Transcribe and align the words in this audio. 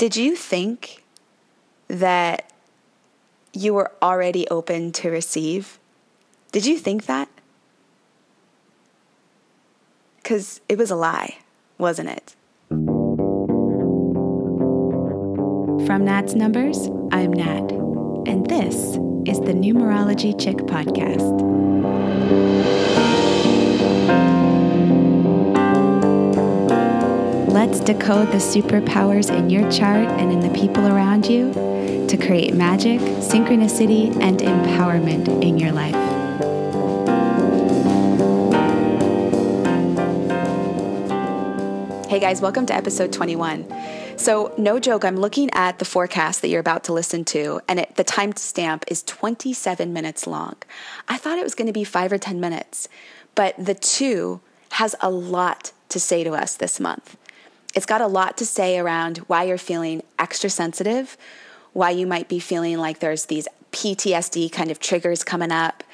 Did 0.00 0.16
you 0.16 0.34
think 0.34 1.04
that 1.88 2.50
you 3.52 3.74
were 3.74 3.92
already 4.00 4.48
open 4.48 4.92
to 4.92 5.10
receive? 5.10 5.78
Did 6.52 6.64
you 6.64 6.78
think 6.78 7.04
that? 7.04 7.28
Because 10.16 10.62
it 10.70 10.78
was 10.78 10.90
a 10.90 10.96
lie, 10.96 11.36
wasn't 11.76 12.08
it? 12.08 12.34
From 15.86 16.06
Nat's 16.06 16.32
Numbers, 16.32 16.88
I'm 17.12 17.34
Nat, 17.34 17.70
and 18.26 18.46
this 18.46 18.76
is 19.26 19.38
the 19.40 19.52
Numerology 19.52 20.32
Chick 20.40 20.56
Podcast. 20.60 21.40
Let's 27.50 27.80
decode 27.80 28.28
the 28.28 28.36
superpowers 28.36 29.36
in 29.36 29.50
your 29.50 29.68
chart 29.72 30.06
and 30.06 30.30
in 30.30 30.38
the 30.38 30.56
people 30.56 30.86
around 30.86 31.26
you 31.26 31.52
to 32.06 32.16
create 32.16 32.54
magic, 32.54 33.00
synchronicity, 33.00 34.14
and 34.22 34.38
empowerment 34.38 35.42
in 35.42 35.58
your 35.58 35.72
life. 35.72 35.96
Hey 42.08 42.20
guys, 42.20 42.40
welcome 42.40 42.66
to 42.66 42.72
episode 42.72 43.12
21. 43.12 43.66
So, 44.16 44.54
no 44.56 44.78
joke, 44.78 45.04
I'm 45.04 45.16
looking 45.16 45.50
at 45.52 45.80
the 45.80 45.84
forecast 45.84 46.42
that 46.42 46.50
you're 46.50 46.60
about 46.60 46.84
to 46.84 46.92
listen 46.92 47.24
to, 47.24 47.60
and 47.66 47.80
it, 47.80 47.96
the 47.96 48.04
timestamp 48.04 48.84
is 48.86 49.02
27 49.02 49.92
minutes 49.92 50.28
long. 50.28 50.54
I 51.08 51.16
thought 51.16 51.36
it 51.36 51.42
was 51.42 51.56
going 51.56 51.66
to 51.66 51.72
be 51.72 51.82
five 51.82 52.12
or 52.12 52.18
10 52.18 52.38
minutes, 52.38 52.88
but 53.34 53.56
the 53.58 53.74
two 53.74 54.40
has 54.74 54.94
a 55.00 55.10
lot 55.10 55.72
to 55.88 55.98
say 55.98 56.22
to 56.22 56.34
us 56.34 56.54
this 56.54 56.78
month. 56.78 57.16
It's 57.74 57.86
got 57.86 58.00
a 58.00 58.06
lot 58.06 58.36
to 58.38 58.46
say 58.46 58.78
around 58.78 59.18
why 59.18 59.44
you're 59.44 59.58
feeling 59.58 60.02
extra 60.18 60.50
sensitive, 60.50 61.16
why 61.72 61.90
you 61.90 62.06
might 62.06 62.28
be 62.28 62.38
feeling 62.40 62.78
like 62.78 62.98
there's 62.98 63.26
these 63.26 63.46
PTSD 63.72 64.50
kind 64.50 64.70
of 64.70 64.80
triggers 64.80 65.22
coming 65.22 65.52
up. 65.52 65.84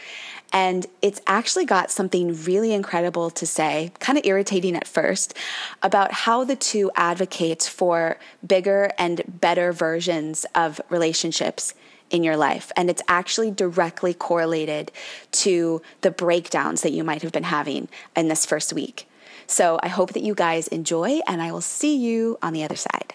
And 0.53 0.87
it's 1.03 1.21
actually 1.27 1.65
got 1.65 1.91
something 1.91 2.35
really 2.45 2.73
incredible 2.73 3.31
to 3.31 3.47
say, 3.47 3.93
kind 3.99 4.17
of 4.17 4.25
irritating 4.25 4.77
at 4.77 4.87
first, 4.87 5.35
about 5.83 6.13
how 6.13 6.45
the 6.45 6.57
two 6.57 6.91
advocates 6.95 7.69
for 7.69 8.19
bigger 8.47 8.91
and 8.97 9.23
better 9.27 9.73
versions 9.73 10.47
of 10.55 10.81
relationships 10.89 11.75
in 12.11 12.23
your 12.23 12.37
life. 12.37 12.71
And 12.77 12.89
it's 12.89 13.03
actually 13.09 13.51
directly 13.51 14.15
correlated 14.15 14.93
to 15.33 15.83
the 16.03 16.13
breakdowns 16.13 16.83
that 16.83 16.93
you 16.93 17.03
might 17.03 17.23
have 17.23 17.33
been 17.33 17.43
having 17.43 17.89
in 18.15 18.29
this 18.29 18.47
first 18.47 18.73
week. 18.73 19.09
So 19.47 19.79
I 19.83 19.89
hope 19.89 20.13
that 20.13 20.23
you 20.23 20.35
guys 20.35 20.69
enjoy, 20.69 21.21
and 21.27 21.41
I 21.41 21.53
will 21.53 21.61
see 21.61 21.97
you 21.97 22.39
on 22.43 22.53
the 22.53 22.65
other 22.65 22.77
side. 22.77 23.15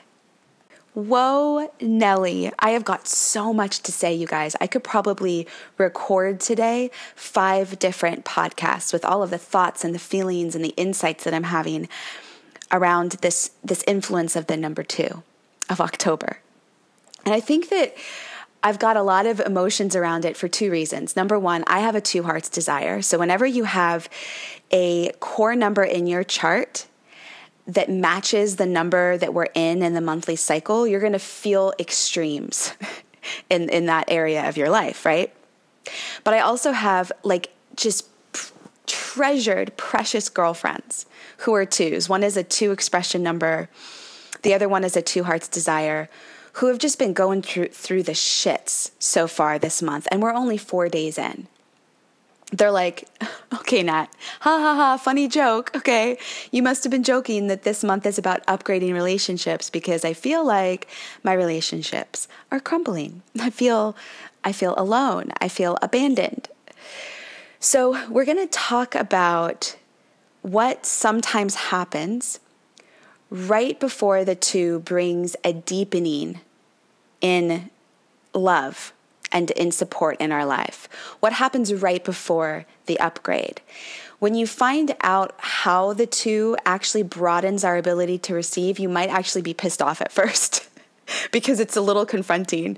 Whoa, 0.94 1.72
Nelly. 1.80 2.52
I 2.60 2.72
have 2.72 2.84
got 2.84 3.08
so 3.08 3.54
much 3.54 3.80
to 3.84 3.94
say, 3.94 4.14
you 4.14 4.28
guys. 4.28 4.58
I 4.60 4.68
could 4.68 4.84
probably 4.84 5.48
record 5.78 6.42
today 6.42 6.92
five 7.16 7.80
different 7.80 8.26
podcasts 8.26 8.92
with 8.92 9.06
all 9.06 9.24
of 9.24 9.30
the 9.30 9.38
thoughts 9.38 9.86
and 9.86 9.96
the 9.96 10.00
feelings 10.00 10.54
and 10.54 10.66
the 10.66 10.74
insights 10.76 11.24
that 11.24 11.34
I'm 11.34 11.44
having 11.44 11.88
around 12.74 13.14
this, 13.22 13.52
this 13.64 13.84
influence 13.88 14.36
of 14.36 14.48
the 14.48 14.58
number 14.58 14.84
two 14.84 15.24
of 15.70 15.80
October. 15.80 16.40
And 17.26 17.34
I 17.34 17.40
think 17.40 17.70
that 17.70 17.96
I've 18.64 18.80
got 18.80 18.96
a 18.96 19.02
lot 19.02 19.26
of 19.26 19.40
emotions 19.40 19.96
around 19.96 20.24
it 20.24 20.38
for 20.38 20.48
two 20.48 20.70
reasons. 20.70 21.16
Number 21.16 21.40
one, 21.40 21.64
I 21.66 21.80
have 21.80 21.96
a 21.96 22.02
two 22.02 22.24
hearts 22.24 22.48
desire. 22.48 23.02
So 23.02 23.18
whenever 23.18 23.46
you 23.46 23.64
have 23.64 24.08
a 24.72 25.12
core 25.20 25.56
number 25.56 25.84
in 25.84 26.06
your 26.06 26.24
chart 26.24 26.86
that 27.68 27.90
matches 27.90 28.58
the 28.58 28.66
number 28.66 29.18
that 29.18 29.34
we're 29.34 29.48
in 29.56 29.82
in 29.82 29.94
the 29.94 30.02
monthly 30.02 30.36
cycle, 30.36 30.86
you're 30.86 31.00
going 31.00 31.14
to 31.14 31.20
feel 31.20 31.74
extremes 31.80 32.74
in, 33.50 33.70
in 33.70 33.88
that 33.88 34.06
area 34.10 34.48
of 34.48 34.58
your 34.58 34.70
life, 34.70 35.06
right? 35.06 35.34
But 36.24 36.36
I 36.36 36.40
also 36.40 36.72
have 36.72 37.12
like 37.24 37.52
just 37.76 38.08
treasured, 38.86 39.76
precious 39.78 40.30
girlfriends 40.30 41.06
who 41.38 41.54
are 41.56 41.66
twos. 41.66 42.08
One 42.08 42.24
is 42.24 42.38
a 42.38 42.44
two 42.44 42.72
expression 42.72 43.24
number, 43.24 43.70
the 44.44 44.54
other 44.54 44.68
one 44.68 44.84
is 44.84 44.96
a 44.96 45.02
two 45.02 45.24
hearts 45.24 45.48
desire 45.48 46.10
who 46.54 46.68
have 46.68 46.78
just 46.78 47.00
been 47.00 47.14
going 47.14 47.42
through, 47.42 47.70
through 47.70 48.04
the 48.04 48.12
shits 48.12 48.92
so 49.00 49.28
far 49.28 49.58
this 49.58 49.82
month, 49.82 50.08
and 50.12 50.22
we're 50.22 50.34
only 50.34 50.58
four 50.58 50.90
days 50.90 51.18
in. 51.18 51.48
They're 52.52 52.72
like, 52.72 53.08
okay, 53.54 53.82
Nat, 53.82 54.08
ha 54.42 54.60
ha 54.60 54.76
ha, 54.76 54.98
funny 54.98 55.28
joke. 55.28 55.72
Okay, 55.76 56.18
you 56.52 56.62
must 56.62 56.84
have 56.84 56.92
been 56.92 57.04
joking 57.04 57.48
that 57.48 57.64
this 57.64 57.84
month 57.84 58.06
is 58.06 58.18
about 58.18 58.46
upgrading 58.46 58.94
relationships 58.94 59.70
because 59.70 60.04
I 60.04 60.14
feel 60.14 60.46
like 60.46 60.88
my 61.24 61.34
relationships 61.34 62.28
are 62.52 62.60
crumbling. 62.60 63.22
I 63.40 63.50
feel, 63.50 63.96
I 64.44 64.52
feel 64.52 64.74
alone. 64.78 65.32
I 65.40 65.48
feel 65.48 65.78
abandoned. 65.82 66.50
So 67.60 68.10
we're 68.10 68.26
going 68.26 68.40
to 68.40 68.48
talk 68.48 68.96
about 68.96 69.76
what 70.42 70.86
sometimes 70.86 71.56
happens 71.56 72.40
right 73.32 73.80
before 73.80 74.24
the 74.24 74.36
two 74.36 74.82
brings 74.82 75.36
a 75.44 75.54
deepening 75.54 76.42
in 77.22 77.72
love 78.34 78.94
and 79.32 79.50
in 79.52 79.72
support 79.72 80.18
in 80.20 80.32
our 80.32 80.46
life? 80.46 80.88
What 81.22 81.34
happens 81.34 81.74
right 81.74 82.04
before 82.04 82.66
the 82.86 83.00
upgrade? 83.00 83.62
When 84.20 84.36
you 84.36 84.46
find 84.46 84.96
out 85.02 85.34
how 85.40 85.94
the 85.94 86.06
two 86.06 86.56
actually 86.64 87.02
broadens 87.02 87.64
our 87.64 87.78
ability 87.78 88.20
to 88.20 88.36
receive, 88.36 88.78
you 88.78 88.90
might 88.90 89.10
actually 89.10 89.42
be 89.42 89.54
pissed 89.54 89.82
off 89.82 90.00
at 90.02 90.12
first 90.12 90.70
because 91.32 91.60
it's 91.60 91.76
a 91.76 91.82
little 91.82 92.06
confronting. 92.06 92.78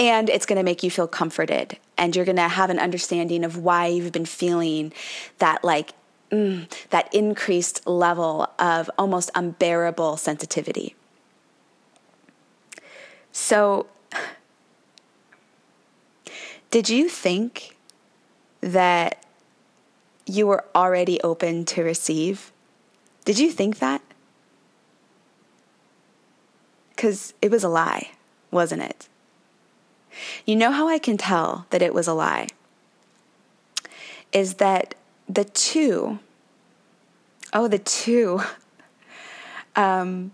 And 0.00 0.28
it's 0.28 0.46
going 0.46 0.58
to 0.58 0.62
make 0.62 0.82
you 0.82 0.90
feel 0.90 1.08
comforted. 1.08 1.78
And 1.96 2.14
you're 2.14 2.26
going 2.26 2.36
to 2.36 2.42
have 2.42 2.70
an 2.70 2.78
understanding 2.78 3.42
of 3.42 3.56
why 3.56 3.86
you've 3.86 4.12
been 4.12 4.26
feeling 4.26 4.92
that, 5.38 5.64
like, 5.64 5.92
mm, 6.30 6.88
that 6.90 7.12
increased 7.14 7.86
level 7.86 8.48
of 8.58 8.90
almost 8.98 9.30
unbearable 9.34 10.16
sensitivity. 10.16 10.94
So, 13.32 13.86
did 16.70 16.88
you 16.88 17.08
think 17.08 17.76
that 18.60 19.24
you 20.26 20.46
were 20.46 20.64
already 20.74 21.20
open 21.22 21.64
to 21.66 21.82
receive? 21.82 22.52
Did 23.24 23.38
you 23.38 23.50
think 23.50 23.78
that? 23.78 24.02
Because 26.90 27.32
it 27.40 27.50
was 27.50 27.62
a 27.62 27.68
lie, 27.68 28.10
wasn't 28.50 28.82
it? 28.82 29.08
You 30.44 30.56
know 30.56 30.72
how 30.72 30.88
I 30.88 30.98
can 30.98 31.16
tell 31.16 31.66
that 31.70 31.82
it 31.82 31.94
was 31.94 32.08
a 32.08 32.14
lie? 32.14 32.48
Is 34.32 34.54
that 34.54 34.94
the 35.28 35.44
two, 35.44 36.18
oh, 37.52 37.68
the 37.68 37.78
two, 37.78 38.40
um, 39.76 40.32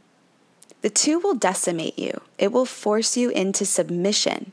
the 0.83 0.91
two 0.91 1.19
will 1.19 1.35
decimate 1.35 1.99
you. 1.99 2.21
It 2.39 2.53
will 2.53 2.67
force 2.67 3.17
you 3.17 3.31
into 3.31 3.65
submission 3.65 4.53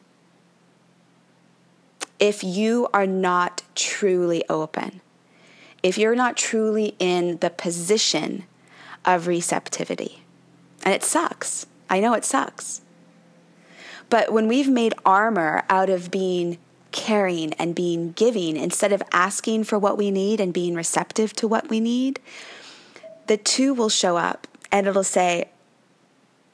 if 2.19 2.44
you 2.44 2.88
are 2.94 3.07
not 3.07 3.63
truly 3.75 4.44
open, 4.47 5.02
if 5.81 5.97
you're 5.97 6.16
not 6.16 6.38
truly 6.38 6.96
in 7.00 7.38
the 7.40 7.50
position 7.50 8.46
of 9.03 9.28
receptivity. 9.28 10.23
And 10.84 10.94
it 10.94 11.03
sucks. 11.03 11.66
I 11.90 12.00
know 12.00 12.13
it 12.13 12.23
sucks. 12.23 12.81
But 14.09 14.31
when 14.31 14.47
we've 14.47 14.69
made 14.69 14.94
armor 15.06 15.63
out 15.69 15.90
of 15.90 16.12
being 16.12 16.59
caring 16.91 17.53
and 17.53 17.74
being 17.74 18.12
giving 18.13 18.57
instead 18.57 18.91
of 18.91 19.02
asking 19.12 19.63
for 19.63 19.79
what 19.79 19.97
we 19.97 20.12
need 20.12 20.40
and 20.40 20.53
being 20.53 20.75
receptive 20.75 21.34
to 21.34 21.47
what 21.47 21.69
we 21.69 21.79
need, 21.79 22.19
the 23.28 23.38
two 23.38 23.74
will 23.74 23.90
show 23.90 24.18
up 24.18 24.47
and 24.72 24.88
it'll 24.88 25.03
say, 25.03 25.50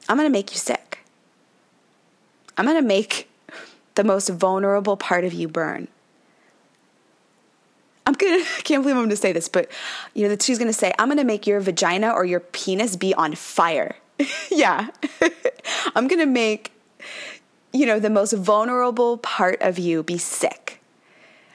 I'm 0.08 0.16
going 0.16 0.26
to 0.26 0.32
make 0.32 0.52
you 0.52 0.58
sick. 0.58 1.00
I'm 2.56 2.64
going 2.64 2.80
to 2.80 2.86
make 2.86 3.28
the 3.94 4.04
most 4.04 4.28
vulnerable 4.28 4.96
part 4.96 5.24
of 5.24 5.32
you 5.32 5.48
burn. 5.48 5.88
I'm 8.08 8.14
gonna, 8.14 8.42
I 8.58 8.60
can't 8.62 8.82
believe 8.82 8.96
I'm 8.96 9.04
gonna 9.04 9.16
say 9.16 9.32
this, 9.32 9.48
but 9.48 9.70
you 10.14 10.26
know, 10.26 10.34
she's 10.40 10.58
gonna 10.58 10.72
say, 10.72 10.92
I'm 10.98 11.08
gonna 11.08 11.24
make 11.24 11.46
your 11.46 11.60
vagina 11.60 12.10
or 12.10 12.24
your 12.24 12.40
penis 12.40 12.96
be 12.96 13.12
on 13.14 13.34
fire. 13.34 13.96
yeah. 14.50 14.88
I'm 15.94 16.08
gonna 16.08 16.26
make 16.26 16.72
you 17.78 17.86
know, 17.86 18.00
the 18.00 18.10
most 18.10 18.32
vulnerable 18.32 19.18
part 19.18 19.62
of 19.62 19.78
you 19.78 20.02
be 20.02 20.18
sick. 20.18 20.80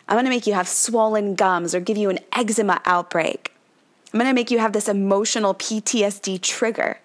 I'm 0.07 0.15
going 0.15 0.23
to 0.23 0.29
make 0.29 0.47
you 0.47 0.53
have 0.53 0.69
swollen 0.69 1.35
gums 1.35 1.75
or 1.75 1.81
give 1.81 1.97
you 1.97 2.09
an 2.09 2.19
eczema 2.31 2.81
outbreak. 2.85 3.51
I'm 4.13 4.19
going 4.19 4.29
to 4.29 4.33
make 4.33 4.49
you 4.49 4.59
have 4.59 4.71
this 4.71 4.87
emotional 4.87 5.53
PTSD 5.53 6.39
trigger 6.41 6.99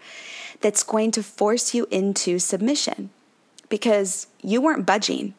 that's 0.61 0.85
going 0.85 1.11
to 1.13 1.25
force 1.25 1.75
you 1.75 1.89
into 1.91 2.39
submission 2.39 3.11
because 3.69 4.29
you 4.41 4.61
weren't 4.61 4.87
budging. 4.87 5.35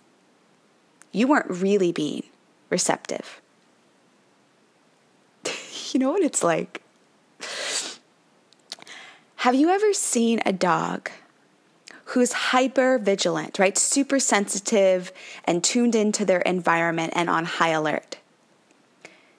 You 1.13 1.27
weren't 1.27 1.49
really 1.49 1.93
being 1.93 2.23
receptive. 2.69 3.39
you 5.93 6.01
know 6.01 6.11
what 6.11 6.23
it's 6.23 6.43
like? 6.43 6.81
Have 9.37 9.55
you 9.55 9.69
ever 9.69 9.93
seen 9.93 10.41
a 10.45 10.51
dog 10.51 11.09
who's 12.09 12.33
hyper 12.33 12.97
vigilant, 12.97 13.59
right? 13.59 13.77
Super 13.77 14.19
sensitive 14.19 15.11
and 15.45 15.63
tuned 15.63 15.93
into 15.93 16.25
their 16.25 16.41
environment 16.41 17.13
and 17.15 17.29
on 17.29 17.45
high 17.45 17.69
alert. 17.69 18.17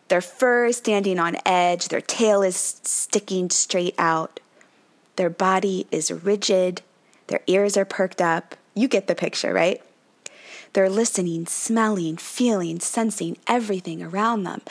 Their 0.07 0.21
fur 0.21 0.67
is 0.67 0.77
standing 0.77 1.19
on 1.19 1.37
edge, 1.45 1.89
their 1.89 2.01
tail 2.01 2.43
is 2.43 2.57
sticking 2.57 3.51
straight 3.51 3.95
out, 3.99 4.41
their 5.17 5.31
body 5.31 5.87
is 5.91 6.13
rigid, 6.13 6.83
their 7.27 7.41
ears 7.47 7.77
are 7.77 7.85
perked 7.85 8.21
up. 8.21 8.57
You 8.75 8.89
get 8.89 9.09
the 9.09 9.15
picture, 9.15 9.53
right? 9.53 9.83
They're 10.73 10.91
listening, 10.91 11.47
smelling, 11.47 12.17
feeling, 12.17 12.79
sensing 12.79 13.37
everything 13.49 14.03
around 14.03 14.45
them. 14.45 14.63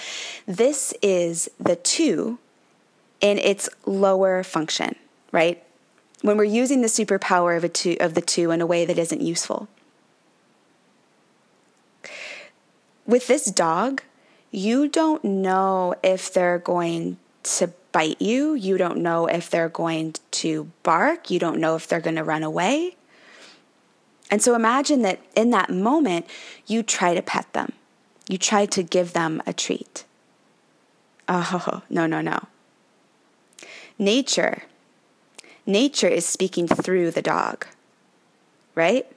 This 0.45 0.93
is 1.01 1.49
the 1.59 1.75
two 1.75 2.39
in 3.19 3.37
its 3.37 3.67
lower 3.85 4.43
function, 4.43 4.95
right? 5.33 5.61
When 6.21 6.37
we're 6.37 6.43
using 6.43 6.81
the 6.81 6.87
superpower 6.87 7.55
of, 7.55 7.63
a 7.63 7.69
two, 7.69 7.95
of 7.99 8.13
the 8.13 8.21
two 8.21 8.51
in 8.51 8.61
a 8.61 8.65
way 8.65 8.85
that 8.85 8.97
isn't 8.97 9.21
useful. 9.21 9.67
With 13.05 13.27
this 13.27 13.45
dog, 13.45 14.03
you 14.51 14.87
don't 14.87 15.23
know 15.23 15.95
if 16.03 16.31
they're 16.33 16.59
going 16.59 17.17
to 17.43 17.71
bite 17.91 18.21
you. 18.21 18.53
You 18.53 18.77
don't 18.77 18.97
know 18.97 19.27
if 19.27 19.49
they're 19.49 19.69
going 19.69 20.15
to 20.31 20.71
bark. 20.83 21.31
You 21.31 21.39
don't 21.39 21.59
know 21.59 21.75
if 21.75 21.87
they're 21.87 21.99
going 22.01 22.15
to 22.17 22.23
run 22.23 22.43
away. 22.43 22.95
And 24.31 24.41
so 24.41 24.55
imagine 24.55 25.01
that 25.01 25.19
in 25.35 25.49
that 25.51 25.69
moment, 25.69 26.27
you 26.67 26.83
try 26.83 27.15
to 27.15 27.21
pet 27.21 27.51
them, 27.53 27.73
you 28.27 28.37
try 28.37 28.65
to 28.67 28.83
give 28.83 29.13
them 29.13 29.41
a 29.47 29.53
treat. 29.53 30.05
Oh, 31.27 31.81
no, 31.89 32.05
no, 32.05 32.21
no. 32.21 32.47
Nature, 33.97 34.63
nature 35.69 36.07
is 36.07 36.25
speaking 36.25 36.67
through 36.67 37.11
the 37.11 37.21
dog, 37.21 37.67
right? 38.75 39.09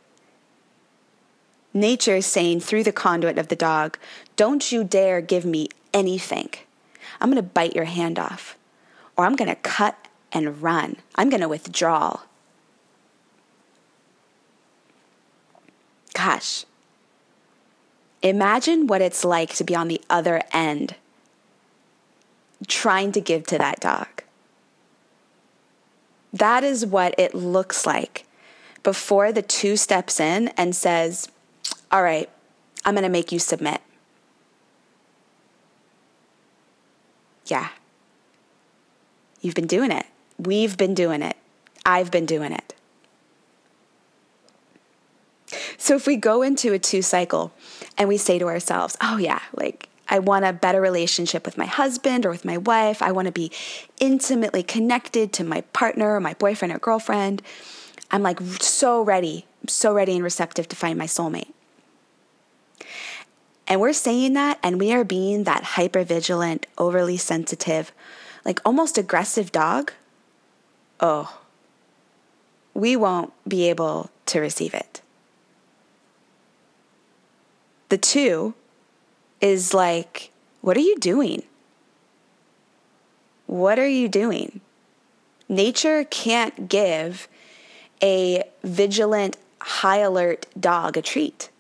Nature 1.74 2.16
is 2.16 2.26
saying 2.26 2.60
through 2.60 2.84
the 2.84 2.92
conduit 2.92 3.38
of 3.38 3.48
the 3.48 3.56
dog, 3.56 3.98
don't 4.36 4.70
you 4.70 4.84
dare 4.84 5.20
give 5.22 5.44
me 5.44 5.68
anything. 5.94 6.50
I'm 7.20 7.30
going 7.30 7.42
to 7.42 7.42
bite 7.42 7.74
your 7.74 7.86
hand 7.86 8.18
off, 8.18 8.56
or 9.16 9.24
I'm 9.24 9.36
going 9.36 9.48
to 9.48 9.56
cut 9.56 9.96
and 10.30 10.62
run. 10.62 10.96
I'm 11.14 11.30
going 11.30 11.40
to 11.40 11.48
withdraw. 11.48 12.20
Gosh, 16.14 16.66
imagine 18.22 18.86
what 18.86 19.00
it's 19.00 19.24
like 19.24 19.54
to 19.54 19.64
be 19.64 19.74
on 19.74 19.88
the 19.88 20.00
other 20.10 20.42
end 20.52 20.96
trying 22.68 23.10
to 23.12 23.20
give 23.20 23.46
to 23.46 23.58
that 23.58 23.80
dog. 23.80 24.22
That 26.32 26.64
is 26.64 26.86
what 26.86 27.14
it 27.18 27.34
looks 27.34 27.86
like 27.86 28.26
before 28.82 29.32
the 29.32 29.42
two 29.42 29.76
steps 29.76 30.18
in 30.18 30.48
and 30.56 30.74
says, 30.74 31.28
All 31.90 32.02
right, 32.02 32.28
I'm 32.84 32.94
going 32.94 33.02
to 33.04 33.08
make 33.08 33.32
you 33.32 33.38
submit. 33.38 33.80
Yeah. 37.46 37.68
You've 39.40 39.54
been 39.54 39.66
doing 39.66 39.90
it. 39.90 40.06
We've 40.38 40.76
been 40.76 40.94
doing 40.94 41.22
it. 41.22 41.36
I've 41.84 42.10
been 42.10 42.26
doing 42.26 42.52
it. 42.52 42.74
So 45.76 45.96
if 45.96 46.06
we 46.06 46.16
go 46.16 46.42
into 46.42 46.72
a 46.72 46.78
two 46.78 47.02
cycle 47.02 47.52
and 47.98 48.08
we 48.08 48.16
say 48.16 48.38
to 48.38 48.46
ourselves, 48.46 48.96
oh, 49.00 49.16
yeah, 49.16 49.40
like 49.52 49.88
I 50.08 50.18
want 50.18 50.44
a 50.44 50.52
better 50.52 50.80
relationship 50.80 51.46
with 51.46 51.56
my 51.56 51.66
husband 51.66 52.26
or 52.26 52.30
with 52.30 52.44
my 52.44 52.58
wife, 52.58 53.00
I 53.02 53.12
want 53.12 53.26
to 53.26 53.32
be 53.32 53.50
intimately 54.00 54.62
connected 54.62 55.32
to 55.34 55.44
my 55.44 55.62
partner 55.72 56.14
or 56.16 56.20
my 56.20 56.34
boyfriend 56.34 56.74
or 56.74 56.78
girlfriend. 56.78 57.42
I'm 58.10 58.22
like 58.22 58.40
so 58.60 59.02
ready, 59.02 59.46
so 59.66 59.94
ready 59.94 60.14
and 60.14 60.24
receptive 60.24 60.68
to 60.68 60.76
find 60.76 60.98
my 60.98 61.06
soulmate. 61.06 61.52
And 63.66 63.80
we're 63.80 63.94
saying 63.94 64.34
that, 64.34 64.58
and 64.62 64.78
we 64.78 64.92
are 64.92 65.04
being 65.04 65.44
that 65.44 65.64
hyper 65.64 66.04
vigilant, 66.04 66.66
overly 66.76 67.16
sensitive, 67.16 67.92
like 68.44 68.60
almost 68.64 68.98
aggressive 68.98 69.50
dog. 69.50 69.92
Oh, 71.00 71.38
we 72.74 72.96
won't 72.96 73.32
be 73.48 73.68
able 73.68 74.10
to 74.26 74.40
receive 74.40 74.74
it. 74.74 75.00
The 77.88 77.98
two 77.98 78.54
is 79.42 79.74
like, 79.74 80.30
what 80.62 80.76
are 80.76 80.80
you 80.80 80.96
doing? 80.96 81.42
What 83.46 83.78
are 83.78 83.88
you 83.88 84.08
doing? 84.08 84.62
Nature 85.48 86.04
can't 86.04 86.68
give 86.68 87.28
a 88.02 88.44
vigilant, 88.64 89.36
high 89.60 89.98
alert 89.98 90.46
dog 90.58 90.96
a 90.96 91.02
treat. 91.02 91.50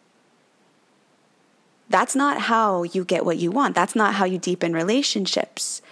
That's 1.90 2.16
not 2.16 2.42
how 2.42 2.84
you 2.84 3.04
get 3.04 3.26
what 3.26 3.36
you 3.36 3.50
want. 3.50 3.74
That's 3.74 3.94
not 3.94 4.14
how 4.14 4.24
you 4.24 4.38
deepen 4.38 4.72
relationships, 4.72 5.82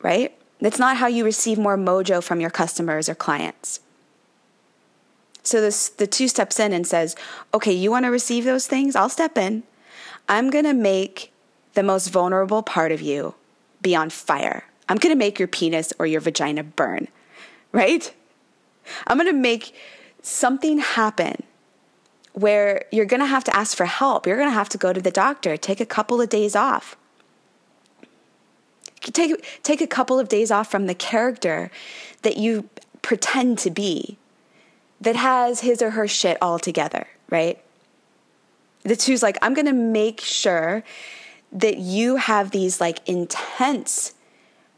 right? 0.00 0.34
That's 0.60 0.78
not 0.78 0.96
how 0.96 1.08
you 1.08 1.24
receive 1.24 1.58
more 1.58 1.76
mojo 1.76 2.22
from 2.22 2.40
your 2.40 2.48
customers 2.48 3.08
or 3.08 3.14
clients. 3.14 3.80
So 5.42 5.60
this 5.60 5.88
the 5.88 6.06
two 6.06 6.28
steps 6.28 6.60
in 6.60 6.72
and 6.72 6.86
says, 6.86 7.16
"Okay, 7.52 7.72
you 7.72 7.90
want 7.90 8.04
to 8.06 8.10
receive 8.10 8.44
those 8.44 8.66
things? 8.68 8.96
I'll 8.96 9.08
step 9.08 9.36
in. 9.36 9.64
I'm 10.28 10.50
going 10.50 10.64
to 10.64 10.74
make 10.74 11.32
the 11.74 11.82
most 11.82 12.08
vulnerable 12.08 12.62
part 12.62 12.92
of 12.92 13.00
you 13.00 13.34
be 13.80 13.94
on 13.94 14.10
fire. 14.10 14.64
I'm 14.88 14.98
going 14.98 15.14
to 15.14 15.18
make 15.18 15.38
your 15.38 15.48
penis 15.48 15.92
or 15.98 16.06
your 16.06 16.20
vagina 16.20 16.62
burn." 16.62 17.08
Right? 17.72 18.12
I'm 19.06 19.16
going 19.16 19.30
to 19.30 19.32
make 19.32 19.74
something 20.22 20.78
happen 20.78 21.42
where 22.32 22.84
you're 22.90 23.06
going 23.06 23.20
to 23.20 23.26
have 23.26 23.44
to 23.44 23.56
ask 23.56 23.76
for 23.76 23.86
help. 23.86 24.26
You're 24.26 24.36
going 24.36 24.48
to 24.48 24.54
have 24.54 24.68
to 24.70 24.78
go 24.78 24.92
to 24.92 25.00
the 25.00 25.10
doctor, 25.10 25.56
take 25.56 25.80
a 25.80 25.86
couple 25.86 26.20
of 26.20 26.28
days 26.28 26.56
off. 26.56 26.96
Take, 29.00 29.44
take 29.62 29.80
a 29.80 29.86
couple 29.86 30.18
of 30.18 30.28
days 30.28 30.50
off 30.50 30.70
from 30.70 30.86
the 30.86 30.94
character 30.94 31.70
that 32.22 32.36
you 32.36 32.68
pretend 33.02 33.58
to 33.58 33.70
be 33.70 34.16
that 35.00 35.16
has 35.16 35.60
his 35.60 35.82
or 35.82 35.90
her 35.90 36.06
shit 36.06 36.38
all 36.40 36.58
together, 36.58 37.08
right? 37.28 37.60
The 38.82 38.96
two's 38.96 39.22
like, 39.22 39.38
I'm 39.42 39.54
going 39.54 39.66
to 39.66 39.72
make 39.72 40.20
sure 40.20 40.82
that 41.52 41.78
you 41.78 42.16
have 42.16 42.50
these 42.50 42.80
like 42.80 43.06
intense 43.08 44.14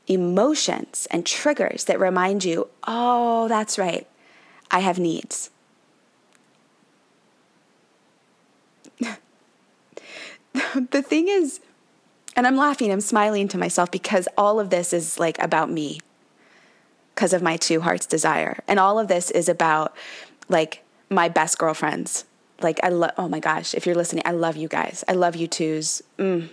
emotions 0.07 1.09
and 1.11 1.25
triggers 1.25 1.85
that 1.85 1.99
remind 1.99 2.45
you, 2.45 2.69
oh, 2.87 3.49
that's 3.49 3.79
right, 3.79 4.07
I 4.71 4.81
have 4.81 4.99
needs. 4.99 5.51
the 10.91 11.03
thing 11.03 11.29
is, 11.29 11.61
and 12.37 12.47
I'm 12.47 12.57
laughing, 12.57 12.93
I'm 12.93 13.01
smiling 13.01 13.49
to 13.49 13.59
myself 13.59 13.91
because 13.91 14.29
all 14.37 14.61
of 14.61 14.71
this 14.71 14.93
is 14.93 15.19
like 15.19 15.39
about 15.39 15.71
me 15.71 16.01
because 17.15 17.33
of 17.33 17.43
my 17.43 17.57
two 17.57 17.81
hearts 17.81 18.07
desire. 18.07 18.63
And 18.67 18.79
all 18.79 18.99
of 18.99 19.09
this 19.09 19.31
is 19.31 19.49
about 19.49 19.97
like 20.49 20.83
my 21.09 21.29
best 21.29 21.59
girlfriends. 21.59 22.25
Like 22.61 22.81
I 22.83 22.89
love 22.89 23.13
oh 23.19 23.29
my 23.29 23.41
gosh, 23.41 23.75
if 23.75 23.87
you're 23.87 23.95
listening, 23.95 24.23
I 24.25 24.33
love 24.33 24.57
you 24.57 24.69
guys. 24.69 25.05
I 25.09 25.13
love 25.13 25.37
you 25.37 25.47
twos. 25.47 26.03
Mm. 26.19 26.49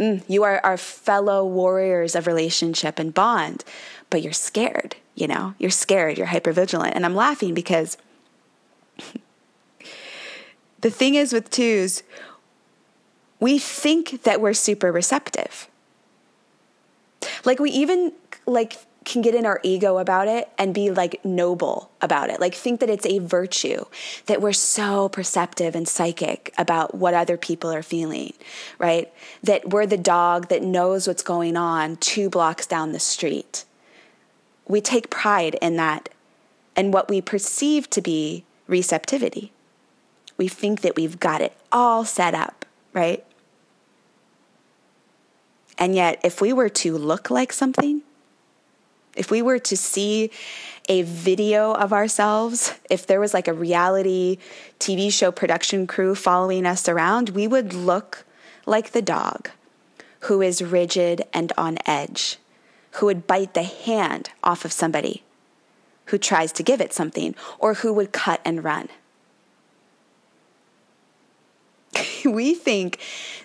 Mm. 0.00 0.22
You 0.28 0.44
are 0.44 0.60
our 0.64 0.78
fellow 0.78 1.44
warriors 1.44 2.14
of 2.14 2.26
relationship 2.26 2.98
and 2.98 3.12
bond, 3.12 3.64
but 4.08 4.22
you're 4.22 4.32
scared, 4.32 4.96
you 5.14 5.26
know? 5.26 5.54
You're 5.58 5.70
scared, 5.70 6.16
you're 6.16 6.28
hyper 6.28 6.52
vigilant. 6.52 6.96
And 6.96 7.04
I'm 7.04 7.14
laughing 7.14 7.52
because 7.52 7.98
the 10.80 10.90
thing 10.90 11.16
is 11.16 11.34
with 11.34 11.50
twos, 11.50 12.02
we 13.40 13.58
think 13.58 14.22
that 14.22 14.40
we're 14.40 14.54
super 14.54 14.90
receptive. 14.90 15.68
Like 17.44 17.58
we 17.58 17.70
even 17.70 18.12
like 18.46 18.78
can 19.10 19.22
get 19.22 19.34
in 19.34 19.44
our 19.44 19.60
ego 19.62 19.98
about 19.98 20.28
it 20.28 20.48
and 20.56 20.72
be 20.72 20.90
like 20.90 21.24
noble 21.24 21.90
about 22.00 22.30
it. 22.30 22.40
Like 22.40 22.54
think 22.54 22.80
that 22.80 22.88
it's 22.88 23.06
a 23.06 23.18
virtue 23.18 23.84
that 24.26 24.40
we're 24.40 24.52
so 24.52 25.08
perceptive 25.08 25.74
and 25.74 25.88
psychic 25.88 26.54
about 26.56 26.94
what 26.94 27.14
other 27.14 27.36
people 27.36 27.70
are 27.70 27.82
feeling, 27.82 28.32
right? 28.78 29.12
That 29.42 29.70
we're 29.70 29.86
the 29.86 29.96
dog 29.96 30.48
that 30.48 30.62
knows 30.62 31.08
what's 31.08 31.22
going 31.22 31.56
on 31.56 31.96
2 31.96 32.30
blocks 32.30 32.66
down 32.66 32.92
the 32.92 33.00
street. 33.00 33.64
We 34.66 34.80
take 34.80 35.10
pride 35.10 35.56
in 35.60 35.76
that 35.76 36.08
and 36.76 36.94
what 36.94 37.08
we 37.08 37.20
perceive 37.20 37.90
to 37.90 38.00
be 38.00 38.44
receptivity. 38.68 39.52
We 40.36 40.46
think 40.48 40.82
that 40.82 40.96
we've 40.96 41.18
got 41.18 41.40
it 41.40 41.52
all 41.72 42.04
set 42.04 42.34
up, 42.34 42.64
right? 42.92 43.24
And 45.76 45.94
yet, 45.94 46.20
if 46.22 46.40
we 46.40 46.52
were 46.52 46.68
to 46.68 46.96
look 46.96 47.30
like 47.30 47.52
something, 47.52 48.02
if 49.16 49.30
we 49.30 49.42
were 49.42 49.58
to 49.58 49.76
see 49.76 50.30
a 50.88 51.02
video 51.02 51.72
of 51.72 51.92
ourselves, 51.92 52.74
if 52.88 53.06
there 53.06 53.20
was 53.20 53.34
like 53.34 53.48
a 53.48 53.52
reality 53.52 54.38
TV 54.78 55.12
show 55.12 55.30
production 55.30 55.86
crew 55.86 56.14
following 56.14 56.66
us 56.66 56.88
around, 56.88 57.30
we 57.30 57.46
would 57.46 57.72
look 57.72 58.24
like 58.66 58.90
the 58.90 59.02
dog 59.02 59.50
who 60.20 60.42
is 60.42 60.62
rigid 60.62 61.24
and 61.32 61.52
on 61.56 61.78
edge, 61.86 62.38
who 62.92 63.06
would 63.06 63.26
bite 63.26 63.54
the 63.54 63.62
hand 63.62 64.30
off 64.42 64.64
of 64.64 64.72
somebody, 64.72 65.22
who 66.06 66.18
tries 66.18 66.52
to 66.52 66.62
give 66.62 66.80
it 66.80 66.92
something 66.92 67.34
or 67.58 67.74
who 67.74 67.92
would 67.92 68.12
cut 68.12 68.40
and 68.44 68.64
run. 68.64 68.88
we 72.24 72.54
think 72.54 72.98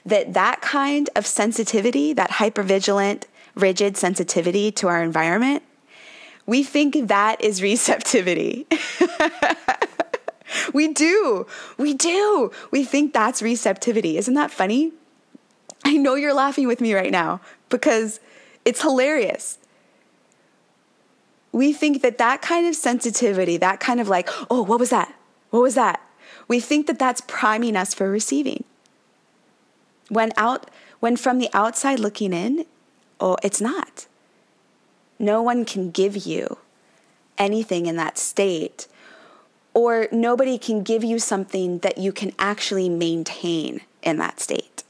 that 0.06 0.34
that 0.34 0.62
kind 0.62 1.10
of 1.16 1.26
sensitivity, 1.26 2.14
that 2.14 2.32
hypervigilant, 2.32 3.24
rigid 3.56 3.98
sensitivity 3.98 4.72
to 4.74 4.88
our 4.88 5.02
environment, 5.02 5.64
we 6.46 6.64
think 6.64 7.08
that 7.08 7.42
is 7.42 7.62
receptivity. 7.62 8.68
we 10.74 10.94
do. 10.94 11.48
We 11.78 11.94
do. 11.94 12.52
We 12.72 12.84
think 12.84 13.14
that's 13.14 13.42
receptivity. 13.42 14.18
Isn't 14.18 14.36
that 14.36 14.52
funny? 14.52 14.92
I 15.84 15.98
know 15.98 16.16
you're 16.16 16.34
laughing 16.34 16.68
with 16.68 16.82
me 16.82 16.94
right 16.94 17.12
now 17.12 17.42
because 17.70 18.20
it's 18.64 18.82
hilarious. 18.82 19.58
We 21.52 21.74
think 21.74 22.02
that 22.02 22.18
that 22.18 22.42
kind 22.42 22.68
of 22.68 22.76
sensitivity, 22.76 23.58
that 23.58 23.80
kind 23.80 24.02
of 24.02 24.10
like, 24.10 24.30
oh, 24.50 24.62
what 24.62 24.80
was 24.80 24.90
that? 24.90 25.14
What 25.52 25.62
was 25.62 25.76
that? 25.76 26.02
We 26.48 26.60
think 26.60 26.88
that 26.88 27.00
that's 27.00 27.22
priming 27.22 27.76
us 27.76 27.94
for 27.94 28.10
receiving. 28.10 28.66
When 30.10 30.32
out 30.38 30.70
when 31.00 31.16
from 31.16 31.40
the 31.40 31.50
outside 31.54 32.00
looking 32.00 32.34
in, 32.34 32.66
oh, 33.20 33.38
it's 33.44 33.62
not. 33.62 34.08
No 35.18 35.42
one 35.42 35.66
can 35.66 35.92
give 35.92 36.26
you 36.26 36.58
anything 37.38 37.86
in 37.86 37.96
that 37.98 38.18
state, 38.18 38.88
or 39.74 40.08
nobody 40.12 40.58
can 40.58 40.84
give 40.84 41.04
you 41.04 41.20
something 41.20 41.80
that 41.80 41.98
you 41.98 42.12
can 42.12 42.32
actually 42.40 42.90
maintain 42.90 43.82
in 44.02 44.18
that 44.18 44.40
state. 44.40 44.84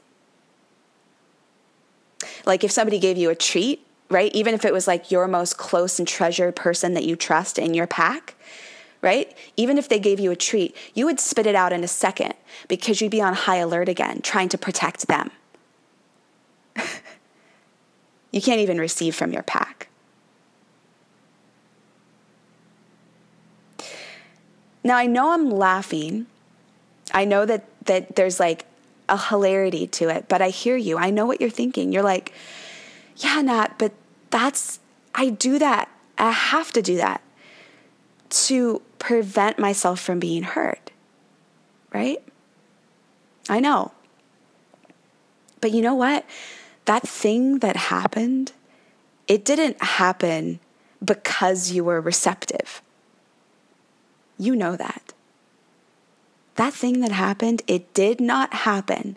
Like 2.44 2.62
if 2.62 2.70
somebody 2.70 2.98
gave 2.98 3.16
you 3.16 3.30
a 3.30 3.34
treat, 3.34 3.84
right? 4.08 4.32
Even 4.34 4.54
if 4.54 4.64
it 4.64 4.72
was 4.72 4.86
like 4.86 5.10
your 5.10 5.26
most 5.26 5.58
close 5.58 5.98
and 5.98 6.06
treasured 6.06 6.54
person 6.54 6.94
that 6.94 7.04
you 7.04 7.16
trust 7.16 7.58
in 7.58 7.74
your 7.74 7.88
pack, 7.88 8.34
right? 9.02 9.36
Even 9.56 9.78
if 9.78 9.88
they 9.88 9.98
gave 9.98 10.20
you 10.20 10.30
a 10.30 10.36
treat, 10.36 10.74
you 10.94 11.06
would 11.06 11.20
spit 11.20 11.46
it 11.46 11.54
out 11.54 11.72
in 11.72 11.82
a 11.82 11.88
second 11.88 12.34
because 12.68 13.00
you'd 13.00 13.10
be 13.10 13.20
on 13.20 13.34
high 13.34 13.56
alert 13.56 13.88
again, 13.88 14.20
trying 14.22 14.48
to 14.48 14.58
protect 14.58 15.08
them. 15.08 15.30
you 18.36 18.42
can't 18.42 18.60
even 18.60 18.78
receive 18.78 19.14
from 19.14 19.32
your 19.32 19.42
pack. 19.42 19.88
Now, 24.84 24.98
I 24.98 25.06
know 25.06 25.32
I'm 25.32 25.48
laughing. 25.48 26.26
I 27.14 27.24
know 27.24 27.46
that, 27.46 27.64
that 27.86 28.14
there's 28.14 28.38
like 28.38 28.66
a 29.08 29.16
hilarity 29.16 29.86
to 29.86 30.10
it, 30.10 30.28
but 30.28 30.42
I 30.42 30.50
hear 30.50 30.76
you. 30.76 30.98
I 30.98 31.08
know 31.08 31.24
what 31.24 31.40
you're 31.40 31.48
thinking. 31.48 31.92
You're 31.92 32.02
like, 32.02 32.34
yeah, 33.16 33.40
Nat, 33.40 33.78
but 33.78 33.94
that's, 34.28 34.80
I 35.14 35.30
do 35.30 35.58
that. 35.58 35.88
I 36.18 36.30
have 36.30 36.72
to 36.72 36.82
do 36.82 36.98
that 36.98 37.22
to 38.28 38.82
prevent 38.98 39.58
myself 39.58 39.98
from 39.98 40.18
being 40.20 40.42
hurt, 40.42 40.90
right? 41.90 42.22
I 43.48 43.60
know. 43.60 43.92
But 45.62 45.70
you 45.70 45.80
know 45.80 45.94
what? 45.94 46.26
That 46.86 47.06
thing 47.06 47.58
that 47.58 47.76
happened, 47.76 48.52
it 49.28 49.44
didn't 49.44 49.82
happen 49.82 50.60
because 51.04 51.70
you 51.70 51.84
were 51.84 52.00
receptive. 52.00 52.82
You 54.38 54.56
know 54.56 54.76
that. 54.76 55.12
That 56.56 56.72
thing 56.72 57.00
that 57.00 57.12
happened, 57.12 57.62
it 57.66 57.92
did 57.92 58.20
not 58.20 58.54
happen 58.54 59.16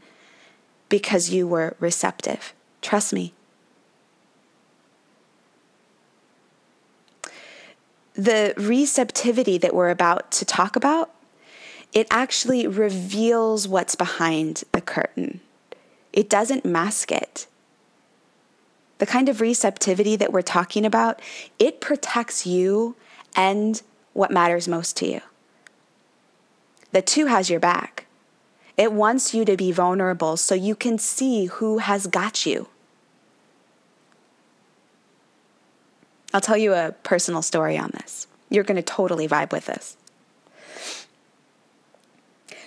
because 0.90 1.30
you 1.30 1.48
were 1.48 1.76
receptive. 1.80 2.54
Trust 2.82 3.14
me. 3.14 3.34
the 8.20 8.54
receptivity 8.58 9.58
that 9.58 9.74
we're 9.74 9.90
about 9.90 10.30
to 10.30 10.44
talk 10.44 10.76
about, 10.76 11.10
it 11.94 12.06
actually 12.12 12.68
reveals 12.68 13.66
what's 13.66 13.96
behind 13.96 14.64
the 14.74 14.82
curtain. 14.82 15.40
It 16.12 16.30
doesn't 16.30 16.66
mask 16.66 17.14
it. 17.14 17.48
The 19.00 19.06
kind 19.06 19.28
of 19.28 19.42
receptivity 19.42 20.16
that 20.18 20.32
we're 20.32 20.42
talking 20.42 20.86
about, 20.86 21.22
it 21.58 21.82
protects 21.82 22.46
you 22.46 22.96
and 23.36 23.82
what 24.14 24.32
matters 24.32 24.68
most 24.68 24.96
to 24.98 25.08
you. 25.08 25.22
The 26.92 27.02
two 27.02 27.28
has 27.28 27.50
your 27.50 27.60
back. 27.60 28.06
It 28.78 28.94
wants 28.94 29.34
you 29.34 29.46
to 29.46 29.58
be 29.58 29.72
vulnerable 29.72 30.38
so 30.38 30.56
you 30.56 30.76
can 30.76 30.98
see 30.98 31.46
who 31.46 31.80
has 31.80 32.08
got 32.08 32.46
you. 32.46 32.68
I'll 36.34 36.42
tell 36.42 36.58
you 36.58 36.74
a 36.74 36.94
personal 37.04 37.42
story 37.42 37.78
on 37.78 37.92
this. 37.92 38.28
You're 38.50 38.64
going 38.64 38.78
to 38.78 38.82
totally 38.82 39.28
vibe 39.28 39.52
with 39.52 39.66
this. 39.66 39.98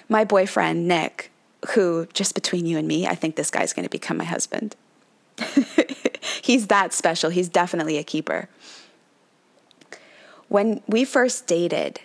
My 0.09 0.25
boyfriend, 0.25 0.87
Nick, 0.87 1.31
who, 1.71 2.07
just 2.13 2.35
between 2.35 2.67
you 2.67 2.77
and 2.77 2.87
me, 2.87 3.07
I 3.07 3.15
think 3.15 3.37
this 3.37 3.51
guy's 3.51 3.73
going 3.73 3.85
to 3.85 3.91
become 3.91 4.17
my 4.17 4.25
husband. 4.25 4.77
He's 6.43 6.67
that 6.67 6.93
special. 6.93 7.31
He's 7.31 7.49
definitely 7.49 7.99
a 7.99 8.03
keeper. 8.03 8.49
When 10.49 10.83
we 10.89 11.05
first 11.05 11.47
dated, 11.47 12.01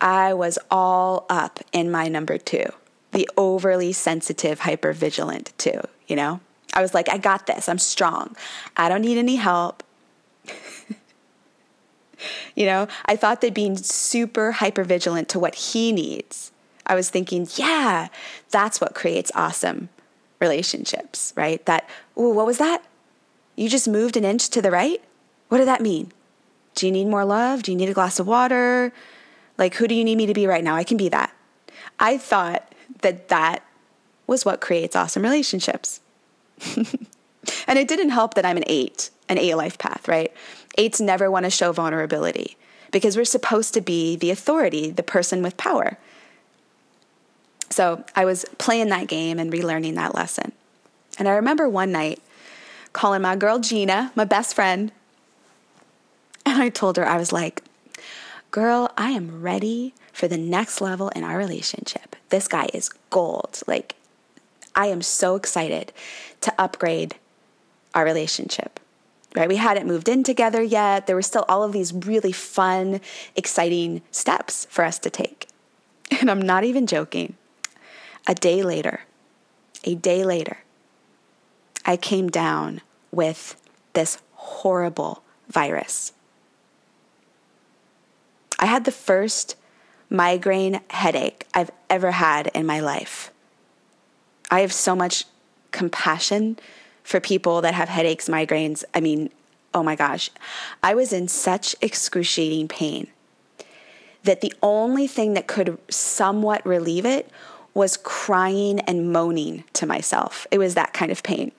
I 0.00 0.34
was 0.34 0.58
all 0.72 1.24
up 1.30 1.60
in 1.72 1.90
my 1.90 2.08
number 2.08 2.36
two, 2.36 2.66
the 3.12 3.30
overly 3.36 3.92
sensitive, 3.92 4.58
hyper 4.60 4.92
vigilant 4.92 5.52
two, 5.56 5.80
you 6.08 6.16
know? 6.16 6.40
I 6.74 6.82
was 6.82 6.94
like, 6.94 7.08
I 7.08 7.16
got 7.16 7.46
this. 7.46 7.68
I'm 7.68 7.78
strong. 7.78 8.36
I 8.76 8.88
don't 8.88 9.02
need 9.02 9.18
any 9.18 9.36
help. 9.36 9.84
you 12.56 12.66
know, 12.66 12.88
I 13.06 13.14
thought 13.14 13.40
that 13.40 13.54
being 13.54 13.76
super 13.76 14.50
hyper 14.50 14.82
vigilant 14.82 15.28
to 15.30 15.38
what 15.38 15.54
he 15.54 15.92
needs, 15.92 16.50
I 16.84 16.96
was 16.96 17.08
thinking, 17.08 17.46
yeah, 17.54 18.08
that's 18.50 18.80
what 18.80 18.96
creates 18.96 19.30
awesome 19.36 19.90
relationships, 20.40 21.32
right? 21.36 21.64
That, 21.66 21.88
oh, 22.16 22.30
what 22.30 22.46
was 22.46 22.58
that? 22.58 22.84
You 23.56 23.68
just 23.68 23.88
moved 23.88 24.16
an 24.16 24.24
inch 24.24 24.50
to 24.50 24.62
the 24.62 24.70
right? 24.70 25.02
What 25.48 25.58
did 25.58 25.68
that 25.68 25.80
mean? 25.80 26.12
Do 26.74 26.86
you 26.86 26.92
need 26.92 27.06
more 27.06 27.24
love? 27.24 27.62
Do 27.62 27.72
you 27.72 27.76
need 27.76 27.88
a 27.88 27.94
glass 27.94 28.20
of 28.20 28.26
water? 28.26 28.92
Like, 29.56 29.74
who 29.74 29.88
do 29.88 29.94
you 29.94 30.04
need 30.04 30.16
me 30.16 30.26
to 30.26 30.34
be 30.34 30.46
right 30.46 30.62
now? 30.62 30.76
I 30.76 30.84
can 30.84 30.98
be 30.98 31.08
that. 31.08 31.34
I 31.98 32.18
thought 32.18 32.74
that 33.00 33.28
that 33.28 33.64
was 34.26 34.44
what 34.44 34.60
creates 34.60 34.94
awesome 34.94 35.22
relationships. 35.22 36.00
and 36.76 37.78
it 37.78 37.88
didn't 37.88 38.10
help 38.10 38.34
that 38.34 38.44
I'm 38.44 38.58
an 38.58 38.64
eight, 38.66 39.10
an 39.28 39.38
eight 39.38 39.54
life 39.54 39.78
path, 39.78 40.06
right? 40.06 40.32
Eights 40.76 41.00
never 41.00 41.30
want 41.30 41.44
to 41.44 41.50
show 41.50 41.72
vulnerability 41.72 42.56
because 42.92 43.16
we're 43.16 43.24
supposed 43.24 43.72
to 43.74 43.80
be 43.80 44.16
the 44.16 44.30
authority, 44.30 44.90
the 44.90 45.02
person 45.02 45.42
with 45.42 45.56
power. 45.56 45.96
So 47.70 48.04
I 48.14 48.24
was 48.24 48.44
playing 48.58 48.88
that 48.88 49.06
game 49.06 49.38
and 49.38 49.52
relearning 49.52 49.94
that 49.94 50.14
lesson. 50.14 50.52
And 51.18 51.28
I 51.28 51.32
remember 51.32 51.68
one 51.68 51.92
night 51.92 52.20
calling 52.96 53.20
my 53.20 53.36
girl 53.36 53.58
Gina, 53.58 54.10
my 54.14 54.24
best 54.24 54.54
friend, 54.54 54.90
and 56.46 56.62
I 56.62 56.70
told 56.70 56.96
her, 56.96 57.06
I 57.06 57.18
was 57.18 57.30
like, 57.30 57.62
girl, 58.50 58.90
I 58.96 59.10
am 59.10 59.42
ready 59.42 59.92
for 60.14 60.28
the 60.28 60.38
next 60.38 60.80
level 60.80 61.10
in 61.10 61.22
our 61.22 61.36
relationship. 61.36 62.16
This 62.30 62.48
guy 62.48 62.68
is 62.72 62.88
gold. 63.10 63.60
Like, 63.66 63.96
I 64.74 64.86
am 64.86 65.02
so 65.02 65.36
excited 65.36 65.92
to 66.40 66.54
upgrade 66.58 67.16
our 67.94 68.04
relationship 68.04 68.80
right? 69.34 69.50
We 69.50 69.56
hadn't 69.56 69.86
moved 69.86 70.08
in 70.08 70.22
together 70.22 70.62
yet. 70.62 71.06
There 71.06 71.14
were 71.14 71.20
still 71.20 71.44
all 71.46 71.62
of 71.62 71.72
these 71.72 71.92
really 71.92 72.32
fun, 72.32 73.02
exciting 73.36 74.00
steps 74.10 74.66
for 74.70 74.82
us 74.82 74.98
to 75.00 75.10
take. 75.10 75.48
And 76.18 76.30
I'm 76.30 76.40
not 76.40 76.64
even 76.64 76.86
joking. 76.86 77.34
A 78.26 78.34
day 78.34 78.62
later, 78.62 79.00
a 79.84 79.94
day 79.94 80.24
later, 80.24 80.58
I 81.84 81.98
came 81.98 82.28
down 82.30 82.80
with 83.16 83.56
this 83.94 84.18
horrible 84.34 85.22
virus. 85.48 86.12
I 88.58 88.66
had 88.66 88.84
the 88.84 88.92
first 88.92 89.56
migraine 90.08 90.80
headache 90.90 91.46
I've 91.52 91.70
ever 91.90 92.12
had 92.12 92.48
in 92.48 92.66
my 92.66 92.80
life. 92.80 93.30
I 94.50 94.60
have 94.60 94.72
so 94.72 94.94
much 94.94 95.24
compassion 95.72 96.58
for 97.02 97.20
people 97.20 97.60
that 97.62 97.74
have 97.74 97.88
headaches, 97.88 98.28
migraines. 98.28 98.84
I 98.94 99.00
mean, 99.00 99.30
oh 99.74 99.82
my 99.82 99.96
gosh, 99.96 100.30
I 100.82 100.94
was 100.94 101.12
in 101.12 101.28
such 101.28 101.74
excruciating 101.80 102.68
pain 102.68 103.08
that 104.22 104.40
the 104.40 104.52
only 104.62 105.06
thing 105.06 105.34
that 105.34 105.46
could 105.46 105.78
somewhat 105.88 106.64
relieve 106.66 107.06
it 107.06 107.30
was 107.74 107.96
crying 107.96 108.80
and 108.80 109.12
moaning 109.12 109.64
to 109.74 109.86
myself. 109.86 110.46
It 110.50 110.58
was 110.58 110.74
that 110.74 110.92
kind 110.92 111.12
of 111.12 111.22
pain. 111.22 111.52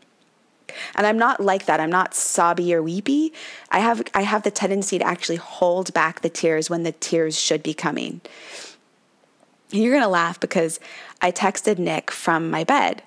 And 0.96 1.08
I'm 1.08 1.18
not 1.18 1.40
like 1.40 1.66
that. 1.66 1.80
I'm 1.80 1.90
not 1.90 2.14
sobby 2.14 2.74
or 2.74 2.84
weepy. 2.84 3.34
I 3.72 3.80
have 3.80 4.04
I 4.14 4.22
have 4.22 4.44
the 4.44 4.52
tendency 4.52 5.00
to 5.00 5.06
actually 5.06 5.38
hold 5.38 5.94
back 5.94 6.22
the 6.22 6.30
tears 6.30 6.70
when 6.70 6.84
the 6.84 6.92
tears 6.92 7.40
should 7.40 7.64
be 7.64 7.74
coming. 7.74 8.22
And 9.72 9.82
you're 9.82 9.92
going 9.92 10.04
to 10.04 10.10
laugh 10.10 10.40
because 10.40 10.80
I 11.22 11.32
texted 11.32 11.78
Nick 11.78 12.10
from 12.12 12.50
my 12.50 12.64
bed 12.64 13.04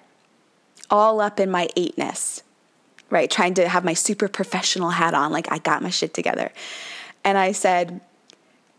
all 0.91 1.21
up 1.21 1.41
in 1.41 1.51
my 1.51 1.69
eightness, 1.77 2.43
right? 3.09 3.31
Trying 3.31 3.55
to 3.55 3.69
have 3.69 3.85
my 3.85 3.95
super 3.95 4.29
professional 4.29 4.91
hat 4.91 5.15
on, 5.15 5.33
like 5.33 5.51
I 5.51 5.59
got 5.59 5.83
my 5.83 5.91
shit 5.91 6.13
together. 6.13 6.51
And 7.25 7.39
I 7.39 7.53
said, 7.53 8.01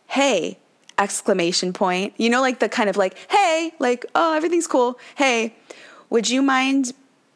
hey, 0.08 0.60
exclamation 0.98 1.74
point. 1.74 2.14
You 2.18 2.30
know, 2.30 2.42
like 2.42 2.60
the 2.60 2.70
kind 2.70 2.90
of 2.90 2.98
like, 2.98 3.18
hey, 3.30 3.74
like, 3.80 4.06
oh, 4.14 4.36
everything's 4.36 4.68
cool. 4.68 5.00
Hey, 5.16 5.56
would 6.10 6.30
you 6.30 6.42
mind 6.42 6.94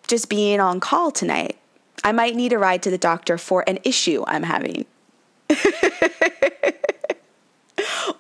just 0.08 0.30
being 0.30 0.60
on 0.60 0.80
call 0.80 1.12
tonight? 1.12 1.58
I 2.04 2.12
might 2.12 2.36
need 2.36 2.54
a 2.54 2.60
ride 2.60 2.84
to 2.84 2.92
the 2.92 2.98
doctor 2.98 3.38
for 3.38 3.64
an 3.68 3.80
issue 3.84 4.24
I'm 4.28 4.44
having. 4.44 4.86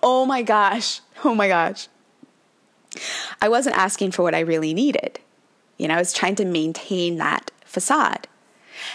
oh 0.01 0.25
my 0.25 0.41
gosh. 0.41 1.01
Oh 1.23 1.35
my 1.35 1.47
gosh. 1.47 1.87
I 3.41 3.49
wasn't 3.49 3.77
asking 3.77 4.11
for 4.11 4.23
what 4.23 4.35
I 4.35 4.39
really 4.39 4.73
needed. 4.73 5.19
You 5.77 5.87
know, 5.87 5.95
I 5.95 5.99
was 5.99 6.13
trying 6.13 6.35
to 6.35 6.45
maintain 6.45 7.17
that 7.17 7.51
facade. 7.65 8.27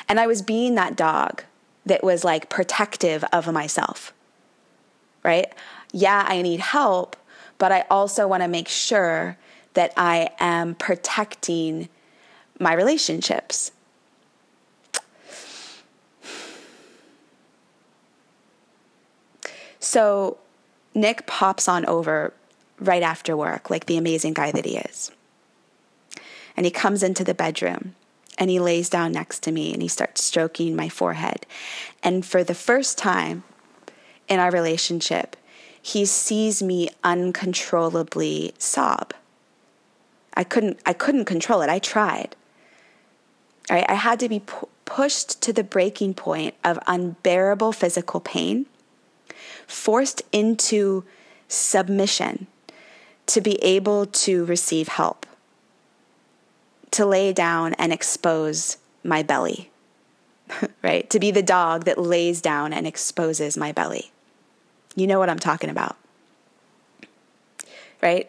And 0.08 0.18
I 0.18 0.26
was 0.26 0.42
being 0.42 0.74
that 0.74 0.96
dog 0.96 1.44
that 1.86 2.02
was 2.02 2.24
like 2.24 2.48
protective 2.48 3.24
of 3.32 3.52
myself, 3.52 4.12
right? 5.22 5.52
Yeah, 5.92 6.24
I 6.28 6.42
need 6.42 6.60
help, 6.60 7.16
but 7.58 7.72
I 7.72 7.84
also 7.90 8.26
want 8.26 8.42
to 8.42 8.48
make 8.48 8.68
sure 8.68 9.36
that 9.74 9.92
I 9.96 10.30
am 10.38 10.74
protecting 10.74 11.88
my 12.60 12.74
relationships. 12.74 13.72
So 19.80 20.38
Nick 20.94 21.26
pops 21.26 21.66
on 21.66 21.86
over 21.86 22.34
right 22.78 23.02
after 23.02 23.36
work, 23.36 23.70
like 23.70 23.86
the 23.86 23.96
amazing 23.96 24.34
guy 24.34 24.52
that 24.52 24.66
he 24.66 24.76
is. 24.76 25.10
And 26.56 26.66
he 26.66 26.70
comes 26.70 27.02
into 27.02 27.24
the 27.24 27.34
bedroom 27.34 27.94
and 28.36 28.50
he 28.50 28.60
lays 28.60 28.90
down 28.90 29.12
next 29.12 29.42
to 29.44 29.52
me 29.52 29.72
and 29.72 29.80
he 29.80 29.88
starts 29.88 30.22
stroking 30.22 30.76
my 30.76 30.88
forehead. 30.88 31.46
And 32.02 32.24
for 32.24 32.44
the 32.44 32.54
first 32.54 32.98
time 32.98 33.42
in 34.28 34.38
our 34.38 34.50
relationship, 34.50 35.36
he 35.80 36.04
sees 36.04 36.62
me 36.62 36.90
uncontrollably 37.02 38.52
sob. 38.58 39.14
I 40.34 40.44
couldn't 40.44 40.80
I 40.84 40.92
couldn't 40.92 41.24
control 41.24 41.62
it. 41.62 41.70
I 41.70 41.78
tried. 41.78 42.36
Right? 43.70 43.86
I 43.88 43.94
had 43.94 44.18
to 44.20 44.28
be 44.28 44.40
pu- 44.40 44.68
pushed 44.84 45.40
to 45.42 45.52
the 45.52 45.62
breaking 45.62 46.14
point 46.14 46.54
of 46.64 46.78
unbearable 46.88 47.72
physical 47.72 48.18
pain, 48.18 48.66
forced 49.66 50.22
into 50.32 51.04
submission 51.46 52.48
to 53.26 53.40
be 53.40 53.62
able 53.62 54.06
to 54.06 54.44
receive 54.44 54.88
help, 54.88 55.24
to 56.90 57.06
lay 57.06 57.32
down 57.32 57.74
and 57.74 57.92
expose 57.92 58.78
my 59.04 59.22
belly, 59.22 59.70
right? 60.82 61.08
To 61.10 61.20
be 61.20 61.30
the 61.30 61.42
dog 61.42 61.84
that 61.84 61.96
lays 61.96 62.40
down 62.40 62.72
and 62.72 62.86
exposes 62.86 63.56
my 63.56 63.70
belly. 63.70 64.10
You 64.96 65.06
know 65.06 65.20
what 65.20 65.30
I'm 65.30 65.38
talking 65.38 65.70
about, 65.70 65.96
right? 68.02 68.28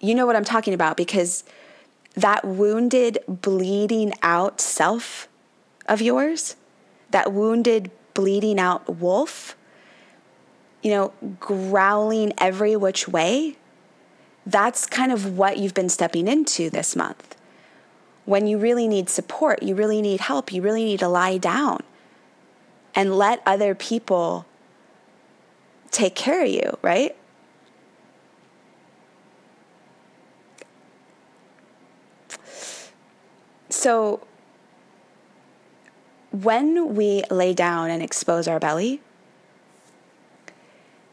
You 0.00 0.14
know 0.14 0.24
what 0.24 0.36
I'm 0.36 0.44
talking 0.44 0.72
about 0.72 0.96
because 0.96 1.44
that 2.16 2.44
wounded, 2.44 3.18
bleeding 3.28 4.12
out 4.22 4.60
self 4.60 5.28
of 5.86 6.00
yours, 6.00 6.56
that 7.10 7.32
wounded, 7.32 7.90
bleeding 8.14 8.58
out 8.58 8.96
wolf, 8.96 9.56
you 10.82 10.90
know, 10.90 11.12
growling 11.38 12.32
every 12.38 12.74
which 12.74 13.06
way, 13.06 13.56
that's 14.46 14.86
kind 14.86 15.12
of 15.12 15.36
what 15.36 15.58
you've 15.58 15.74
been 15.74 15.88
stepping 15.88 16.26
into 16.26 16.70
this 16.70 16.96
month. 16.96 17.36
When 18.24 18.46
you 18.46 18.58
really 18.58 18.88
need 18.88 19.08
support, 19.08 19.62
you 19.62 19.74
really 19.74 20.00
need 20.00 20.20
help, 20.20 20.52
you 20.52 20.62
really 20.62 20.84
need 20.84 21.00
to 21.00 21.08
lie 21.08 21.38
down 21.38 21.82
and 22.94 23.16
let 23.16 23.42
other 23.44 23.74
people 23.74 24.46
take 25.90 26.14
care 26.14 26.44
of 26.44 26.50
you, 26.50 26.78
right? 26.82 27.16
So, 33.76 34.26
when 36.32 36.94
we 36.94 37.22
lay 37.30 37.52
down 37.52 37.90
and 37.90 38.02
expose 38.02 38.48
our 38.48 38.58
belly, 38.58 39.02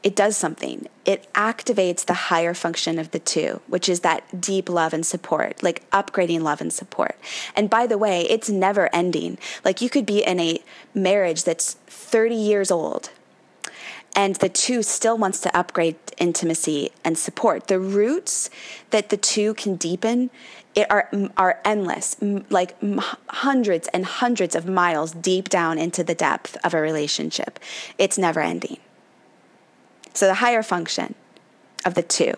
it 0.01 0.15
does 0.15 0.37
something. 0.37 0.87
It 1.03 1.31
activates 1.33 2.05
the 2.05 2.13
higher 2.13 2.53
function 2.53 2.99
of 2.99 3.11
the 3.11 3.19
two, 3.19 3.59
which 3.67 3.89
is 3.89 3.99
that 3.99 4.39
deep 4.39 4.69
love 4.69 4.93
and 4.93 5.05
support, 5.05 5.61
like 5.61 5.89
upgrading 5.91 6.41
love 6.41 6.61
and 6.61 6.71
support. 6.71 7.17
And 7.53 7.69
by 7.69 7.85
the 7.85 7.97
way, 7.97 8.21
it's 8.29 8.49
never 8.49 8.89
ending. 8.95 9.37
Like 9.65 9.81
you 9.81 9.89
could 9.89 10.05
be 10.05 10.23
in 10.23 10.39
a 10.39 10.63
marriage 10.93 11.43
that's 11.43 11.73
30 11.87 12.33
years 12.33 12.71
old 12.71 13.09
and 14.15 14.35
the 14.35 14.49
two 14.49 14.83
still 14.83 15.17
wants 15.17 15.39
to 15.41 15.57
upgrade 15.57 15.95
intimacy 16.17 16.91
and 17.03 17.17
support. 17.17 17.67
The 17.67 17.79
roots 17.79 18.49
that 18.91 19.09
the 19.09 19.17
two 19.17 19.53
can 19.55 19.75
deepen 19.75 20.29
it 20.75 20.89
are 20.89 21.09
are 21.37 21.59
endless, 21.63 22.15
like 22.49 22.75
hundreds 23.29 23.87
and 23.89 24.05
hundreds 24.05 24.55
of 24.55 24.67
miles 24.67 25.11
deep 25.11 25.49
down 25.49 25.77
into 25.77 26.03
the 26.03 26.15
depth 26.15 26.57
of 26.63 26.73
a 26.73 26.81
relationship. 26.81 27.59
It's 27.97 28.17
never 28.17 28.39
ending. 28.39 28.77
So 30.13 30.27
the 30.27 30.35
higher 30.35 30.63
function 30.63 31.15
of 31.85 31.93
the 31.93 32.03
two. 32.03 32.33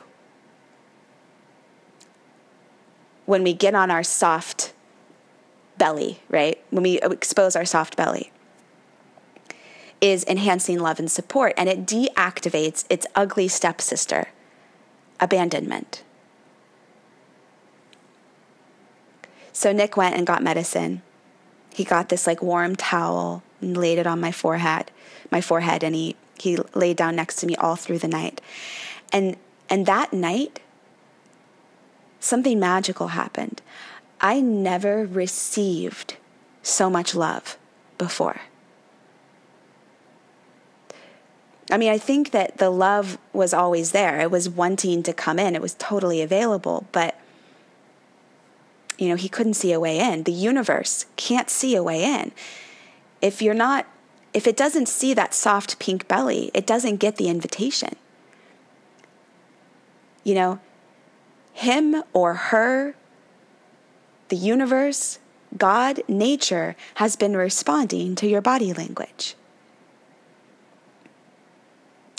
When 3.26 3.44
we 3.44 3.54
get 3.54 3.74
on 3.74 3.90
our 3.90 4.04
soft 4.04 4.74
belly, 5.78 6.20
right? 6.30 6.64
When 6.70 6.84
we 6.84 7.00
expose 7.02 7.56
our 7.56 7.66
soft 7.66 7.98
belly, 7.98 8.32
is 10.02 10.24
enhancing 10.26 10.80
love 10.80 11.00
and 11.00 11.12
support, 11.12 11.54
and 11.58 11.68
it 11.68 11.86
deactivates 11.86 12.86
its 12.90 13.08
ugly 13.16 13.48
stepsister, 13.48 14.28
abandonment. 15.20 16.04
So 19.56 19.72
Nick 19.72 19.96
went 19.96 20.16
and 20.16 20.28
got 20.28 20.44
medicine. 20.44 21.02
He 21.74 21.86
got 21.86 22.10
this 22.10 22.28
like 22.28 22.42
warm 22.42 22.76
towel 22.76 23.42
and 23.62 23.78
laid 23.78 23.98
it 23.98 24.06
on 24.06 24.20
my 24.20 24.34
forehead, 24.34 24.92
my 25.32 25.40
forehead, 25.40 25.82
and 25.82 25.96
he 25.96 26.18
he 26.38 26.58
laid 26.74 26.98
down 26.98 27.16
next 27.16 27.38
to 27.38 27.48
me 27.48 27.56
all 27.56 27.78
through 27.78 28.00
the 28.00 28.10
night. 28.10 28.42
And 29.14 29.38
and 29.70 29.86
that 29.86 30.12
night 30.12 30.60
something 32.20 32.60
magical 32.60 33.08
happened. 33.08 33.62
I 34.20 34.42
never 34.42 35.06
received 35.06 36.18
so 36.62 36.90
much 36.90 37.16
love 37.16 37.58
before. 37.98 38.42
I 41.72 41.78
mean, 41.78 41.92
I 41.92 41.98
think 41.98 42.32
that 42.32 42.58
the 42.58 42.70
love 42.70 43.18
was 43.32 43.54
always 43.54 43.94
there. 43.94 44.20
It 44.20 44.32
was 44.32 44.50
wanting 44.50 45.02
to 45.04 45.14
come 45.14 45.40
in, 45.40 45.56
it 45.56 45.62
was 45.62 45.76
totally 45.76 46.22
available, 46.22 46.88
but 46.92 47.18
you 48.98 49.10
know, 49.10 49.16
he 49.16 49.30
couldn't 49.30 49.56
see 49.56 49.72
a 49.72 49.80
way 49.80 50.00
in. 50.00 50.24
The 50.24 50.32
universe 50.32 51.06
can't 51.16 51.50
see 51.50 51.76
a 51.76 51.84
way 51.84 52.04
in. 52.04 52.32
If 53.22 53.42
you're 53.42 53.54
not 53.54 53.88
if 54.36 54.48
it 54.48 54.58
doesn't 54.58 54.90
see 54.90 55.14
that 55.14 55.34
soft 55.34 55.80
pink 55.80 56.10
belly, 56.10 56.52
it 56.54 56.68
doesn't 56.68 56.98
get 56.98 57.16
the 57.16 57.30
invitation. 57.30 57.96
You 60.26 60.36
know, 60.36 60.60
him 61.54 62.04
or 62.12 62.34
her, 62.34 62.96
the 64.28 64.36
universe, 64.36 65.20
God, 65.58 66.02
nature 66.10 66.76
has 66.96 67.16
been 67.16 67.38
responding 67.38 68.14
to 68.16 68.28
your 68.28 68.42
body 68.42 68.74
language. 68.74 69.36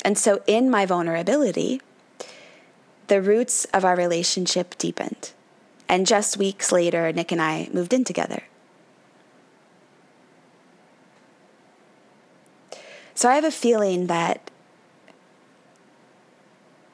And 0.03 0.17
so, 0.17 0.41
in 0.47 0.71
my 0.71 0.87
vulnerability, 0.87 1.83
the 3.09 3.21
roots 3.21 3.67
of 3.75 3.85
our 3.85 3.95
relationship 3.95 4.79
deepened. 4.79 5.33
And 5.89 6.07
just 6.07 6.37
weeks 6.37 6.73
later, 6.73 7.13
Nick 7.13 7.33
and 7.33 7.41
I 7.41 7.69
moved 7.73 7.93
in 7.93 8.05
together. 8.05 8.43
So 13.15 13.31
I 13.31 13.37
have 13.37 13.45
a 13.45 13.51
feeling 13.51 14.09
that 14.09 14.51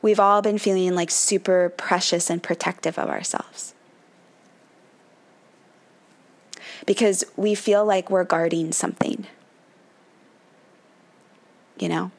we've 0.03 0.21
all 0.21 0.43
been 0.43 0.59
feeling 0.59 0.95
like 0.95 1.11
super 1.11 1.71
precious 1.71 2.31
and 2.31 2.43
protective 2.43 2.99
of 2.99 3.09
ourselves. 3.09 3.75
Because 6.87 7.25
we 7.37 7.55
feel 7.55 7.85
like 7.85 8.11
we're 8.11 8.25
guarding 8.25 8.73
something. 8.73 9.27
You 11.79 11.89
know? 11.89 12.11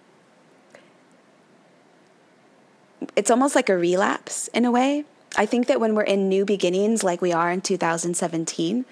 It's 3.16 3.30
almost 3.30 3.56
like 3.56 3.70
a 3.70 3.78
relapse 3.78 4.48
in 4.50 4.66
a 4.66 4.72
way. 4.72 5.06
I 5.36 5.46
think 5.46 5.68
that 5.68 5.80
when 5.80 5.96
we're 5.96 6.04
in 6.04 6.30
new 6.30 6.46
beginnings, 6.46 7.04
like 7.04 7.22
we 7.22 7.34
are 7.34 7.52
in 7.52 7.62
2017, 7.62 8.86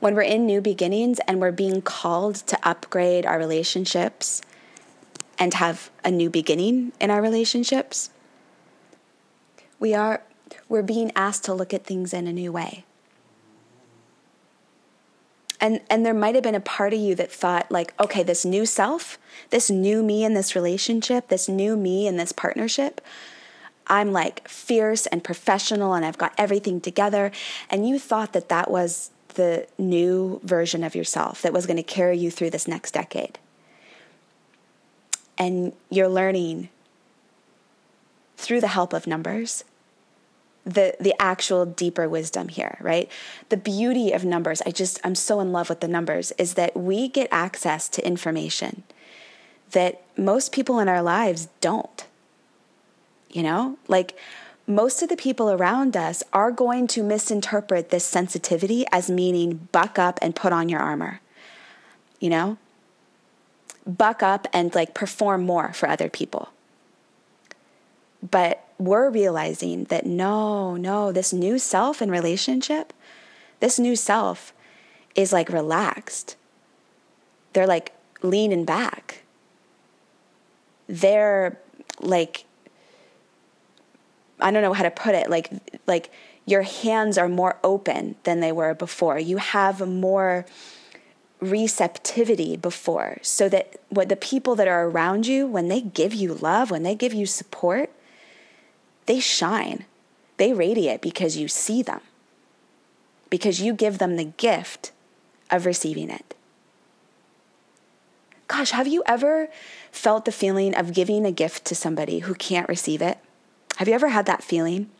when 0.00 0.14
we're 0.14 0.22
in 0.22 0.44
new 0.46 0.60
beginnings 0.60 1.20
and 1.26 1.40
we're 1.40 1.52
being 1.52 1.80
called 1.80 2.34
to 2.34 2.58
upgrade 2.62 3.24
our 3.24 3.38
relationships 3.38 4.42
and 5.38 5.54
have 5.54 5.90
a 6.04 6.10
new 6.10 6.28
beginning 6.28 6.92
in 7.00 7.10
our 7.10 7.22
relationships, 7.22 8.10
we 9.78 9.94
are 9.94 10.22
we're 10.68 10.82
being 10.82 11.10
asked 11.16 11.44
to 11.44 11.54
look 11.54 11.72
at 11.72 11.84
things 11.84 12.12
in 12.12 12.26
a 12.26 12.32
new 12.32 12.52
way. 12.52 12.84
And 15.60 15.80
and 15.88 16.04
there 16.04 16.14
might 16.14 16.34
have 16.34 16.44
been 16.44 16.54
a 16.54 16.60
part 16.60 16.92
of 16.92 16.98
you 16.98 17.14
that 17.14 17.30
thought 17.30 17.70
like, 17.70 17.94
okay, 18.00 18.22
this 18.22 18.44
new 18.44 18.66
self, 18.66 19.18
this 19.50 19.70
new 19.70 20.02
me 20.02 20.24
in 20.24 20.34
this 20.34 20.54
relationship, 20.54 21.28
this 21.28 21.48
new 21.48 21.76
me 21.76 22.06
in 22.06 22.16
this 22.16 22.32
partnership, 22.32 23.00
I'm 23.92 24.10
like 24.10 24.48
fierce 24.48 25.06
and 25.06 25.22
professional 25.22 25.92
and 25.92 26.02
I've 26.02 26.16
got 26.16 26.32
everything 26.38 26.80
together. 26.80 27.30
And 27.68 27.86
you 27.86 27.98
thought 27.98 28.32
that 28.32 28.48
that 28.48 28.70
was 28.70 29.10
the 29.34 29.66
new 29.78 30.40
version 30.42 30.82
of 30.82 30.94
yourself 30.94 31.42
that 31.42 31.52
was 31.52 31.66
going 31.66 31.76
to 31.76 31.82
carry 31.82 32.16
you 32.16 32.30
through 32.30 32.50
this 32.50 32.66
next 32.66 32.92
decade. 32.92 33.38
And 35.36 35.74
you're 35.90 36.08
learning 36.08 36.70
through 38.38 38.62
the 38.62 38.68
help 38.68 38.94
of 38.94 39.06
numbers 39.06 39.62
the 40.64 40.96
the 41.00 41.14
actual 41.20 41.66
deeper 41.66 42.08
wisdom 42.08 42.46
here 42.48 42.78
right 42.80 43.10
the 43.48 43.56
beauty 43.56 44.12
of 44.12 44.24
numbers 44.24 44.62
i 44.64 44.70
just 44.70 45.00
i'm 45.02 45.14
so 45.14 45.40
in 45.40 45.50
love 45.50 45.68
with 45.68 45.80
the 45.80 45.88
numbers 45.88 46.30
is 46.38 46.54
that 46.54 46.76
we 46.76 47.08
get 47.08 47.26
access 47.32 47.88
to 47.88 48.04
information 48.06 48.84
that 49.72 50.02
most 50.16 50.52
people 50.52 50.78
in 50.78 50.88
our 50.88 51.02
lives 51.02 51.48
don't 51.60 52.06
you 53.32 53.42
know 53.42 53.78
like 53.88 54.16
most 54.66 55.02
of 55.02 55.08
the 55.08 55.16
people 55.16 55.50
around 55.50 55.96
us 55.96 56.22
are 56.32 56.52
going 56.52 56.86
to 56.86 57.02
misinterpret 57.02 57.90
this 57.90 58.04
sensitivity 58.04 58.84
as 58.92 59.10
meaning 59.10 59.68
buck 59.72 59.98
up 59.98 60.18
and 60.22 60.36
put 60.36 60.52
on 60.52 60.68
your 60.68 60.80
armor 60.80 61.20
you 62.20 62.30
know 62.30 62.56
buck 63.86 64.22
up 64.22 64.46
and 64.52 64.74
like 64.74 64.94
perform 64.94 65.42
more 65.42 65.72
for 65.72 65.88
other 65.88 66.08
people 66.08 66.50
but 68.22 68.68
we're 68.78 69.10
realizing 69.10 69.84
that 69.84 70.06
no, 70.06 70.76
no, 70.76 71.12
this 71.12 71.32
new 71.32 71.58
self 71.58 72.00
in 72.00 72.10
relationship, 72.10 72.92
this 73.60 73.78
new 73.78 73.96
self 73.96 74.52
is 75.14 75.32
like 75.32 75.48
relaxed. 75.48 76.36
They're 77.52 77.66
like 77.66 77.92
leaning 78.22 78.64
back. 78.64 79.22
They're 80.88 81.58
like, 82.00 82.44
I 84.42 84.50
don't 84.50 84.62
know 84.62 84.72
how 84.72 84.82
to 84.82 84.90
put 84.90 85.14
it, 85.14 85.30
like, 85.30 85.50
like 85.86 86.10
your 86.46 86.62
hands 86.62 87.16
are 87.18 87.28
more 87.28 87.58
open 87.62 88.16
than 88.24 88.40
they 88.40 88.52
were 88.52 88.74
before. 88.74 89.18
You 89.18 89.38
have 89.38 89.86
more 89.86 90.44
receptivity 91.40 92.56
before 92.56 93.18
so 93.22 93.48
that 93.48 93.80
what 93.88 94.08
the 94.08 94.16
people 94.16 94.54
that 94.54 94.68
are 94.68 94.86
around 94.86 95.26
you 95.26 95.44
when 95.46 95.66
they 95.66 95.80
give 95.80 96.14
you 96.14 96.34
love 96.34 96.70
when 96.70 96.84
they 96.84 96.94
give 96.94 97.12
you 97.12 97.26
support 97.26 97.90
they 99.06 99.20
shine. 99.20 99.84
They 100.36 100.52
radiate 100.52 101.00
because 101.00 101.36
you 101.36 101.48
see 101.48 101.82
them, 101.82 102.00
because 103.30 103.60
you 103.60 103.74
give 103.74 103.98
them 103.98 104.16
the 104.16 104.24
gift 104.24 104.92
of 105.50 105.66
receiving 105.66 106.10
it. 106.10 106.34
Gosh, 108.48 108.70
have 108.70 108.86
you 108.86 109.02
ever 109.06 109.48
felt 109.90 110.24
the 110.24 110.32
feeling 110.32 110.74
of 110.74 110.92
giving 110.92 111.24
a 111.24 111.32
gift 111.32 111.64
to 111.66 111.74
somebody 111.74 112.20
who 112.20 112.34
can't 112.34 112.68
receive 112.68 113.00
it? 113.02 113.18
Have 113.82 113.88
you 113.88 113.94
ever 113.94 114.10
had 114.10 114.26
that 114.26 114.44
feeling? 114.44 114.90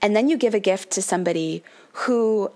And 0.00 0.16
then 0.16 0.30
you 0.30 0.38
give 0.38 0.54
a 0.54 0.58
gift 0.58 0.90
to 0.92 1.02
somebody 1.02 1.62
who 1.92 2.50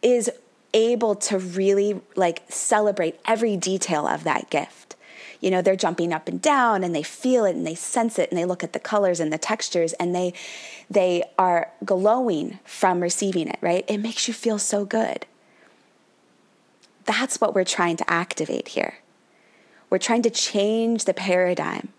is 0.00 0.30
able 0.72 1.14
to 1.16 1.38
really 1.38 2.00
like 2.16 2.44
celebrate 2.48 3.20
every 3.26 3.58
detail 3.58 4.06
of 4.06 4.24
that 4.24 4.48
gift 4.48 4.96
you 5.40 5.50
know, 5.50 5.60
they're 5.60 5.76
jumping 5.76 6.14
up 6.14 6.26
and 6.26 6.40
down 6.40 6.82
and 6.82 6.94
they 6.94 7.02
feel 7.02 7.44
it 7.44 7.54
and 7.54 7.66
they 7.66 7.74
sense 7.74 8.18
it 8.18 8.30
and 8.30 8.38
they 8.38 8.46
look 8.46 8.64
at 8.64 8.72
the 8.72 8.80
colors 8.80 9.20
and 9.20 9.30
the 9.30 9.38
textures 9.38 9.92
and 9.94 10.14
they 10.14 10.32
they 10.88 11.22
are 11.38 11.70
glowing 11.84 12.58
from 12.64 13.00
receiving 13.00 13.46
it, 13.46 13.58
right? 13.60 13.84
It 13.88 13.98
makes 13.98 14.26
you 14.26 14.32
feel 14.32 14.58
so 14.58 14.86
good. 14.86 15.26
That's 17.04 17.42
what 17.42 17.54
we're 17.54 17.64
trying 17.64 17.98
to 17.98 18.10
activate 18.10 18.68
here. 18.68 19.00
We're 19.90 19.98
trying 19.98 20.22
to 20.22 20.30
change 20.30 21.04
the 21.04 21.14
paradigm 21.14 21.92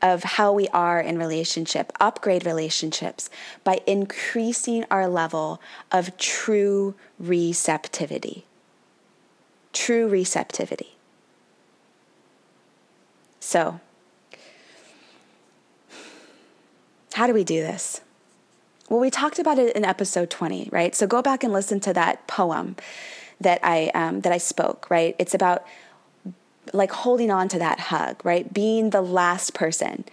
of 0.00 0.22
how 0.22 0.52
we 0.52 0.68
are 0.68 1.00
in 1.00 1.18
relationship, 1.18 1.92
upgrade 2.00 2.46
relationships 2.46 3.30
by 3.64 3.80
increasing 3.86 4.84
our 4.90 5.08
level 5.08 5.60
of 5.90 6.16
true 6.16 6.94
receptivity. 7.18 8.44
True 9.72 10.08
receptivity. 10.08 10.96
So, 13.40 13.80
how 17.14 17.26
do 17.26 17.34
we 17.34 17.44
do 17.44 17.60
this? 17.60 18.00
Well, 18.88 19.00
we 19.00 19.10
talked 19.10 19.38
about 19.38 19.58
it 19.58 19.76
in 19.76 19.84
episode 19.84 20.30
20, 20.30 20.68
right? 20.72 20.94
So 20.94 21.06
go 21.06 21.20
back 21.20 21.44
and 21.44 21.52
listen 21.52 21.80
to 21.80 21.92
that 21.92 22.26
poem 22.26 22.76
that 23.40 23.60
I 23.62 23.90
um, 23.94 24.22
that 24.22 24.32
I 24.32 24.38
spoke, 24.38 24.90
right? 24.90 25.14
It's 25.18 25.34
about 25.34 25.64
like 26.72 26.90
holding 26.90 27.30
on 27.30 27.48
to 27.48 27.58
that 27.58 27.80
hug, 27.80 28.24
right? 28.24 28.52
Being 28.52 28.90
the 28.90 29.02
last 29.02 29.54
person 29.54 30.04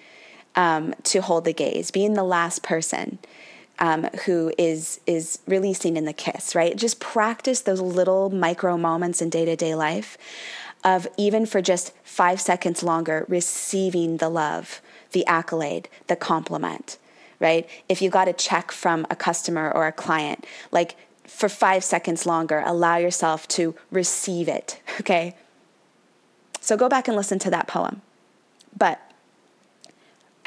um, 0.56 0.94
to 1.04 1.22
hold 1.22 1.46
the 1.46 1.54
gaze, 1.54 1.92
being 1.92 2.14
the 2.14 2.24
last 2.24 2.64
person 2.64 3.20
um, 3.80 4.06
who 4.26 4.54
is 4.58 5.00
is 5.06 5.40
releasing 5.48 5.98
in 5.98 6.06
the 6.06 6.14
kiss, 6.14 6.56
right? 6.56 6.76
Just 6.76 7.00
practice 7.00 7.62
those 7.62 7.82
little 7.82 8.30
micro 8.30 8.78
moments 8.78 9.22
in 9.22 9.30
day 9.30 9.46
to 9.46 9.56
day 9.56 9.76
life 9.76 10.18
of 10.84 11.08
even 11.18 11.46
for 11.46 11.62
just 11.62 11.92
five 12.04 12.40
seconds 12.40 12.84
longer 12.84 13.26
receiving 13.28 14.18
the 14.18 14.30
love, 14.30 14.82
the 15.12 15.26
accolade, 15.26 15.90
the 16.08 16.16
compliment, 16.16 16.98
right? 17.40 17.68
If 17.90 18.02
you 18.02 18.10
got 18.10 18.28
a 18.28 18.34
check 18.34 18.72
from 18.72 19.06
a 19.10 19.16
customer 19.16 19.72
or 19.72 19.88
a 19.88 19.92
client, 19.92 20.46
like 20.72 20.96
for 21.24 21.50
five 21.50 21.84
seconds 21.84 22.26
longer, 22.26 22.62
allow 22.66 22.98
yourself 22.98 23.48
to 23.50 23.76
receive 23.92 24.48
it, 24.48 24.80
okay? 25.02 25.36
So 26.66 26.76
go 26.76 26.90
back 26.90 27.08
and 27.08 27.16
listen 27.16 27.38
to 27.38 27.52
that 27.52 27.68
poem. 27.68 28.02
But 28.76 29.00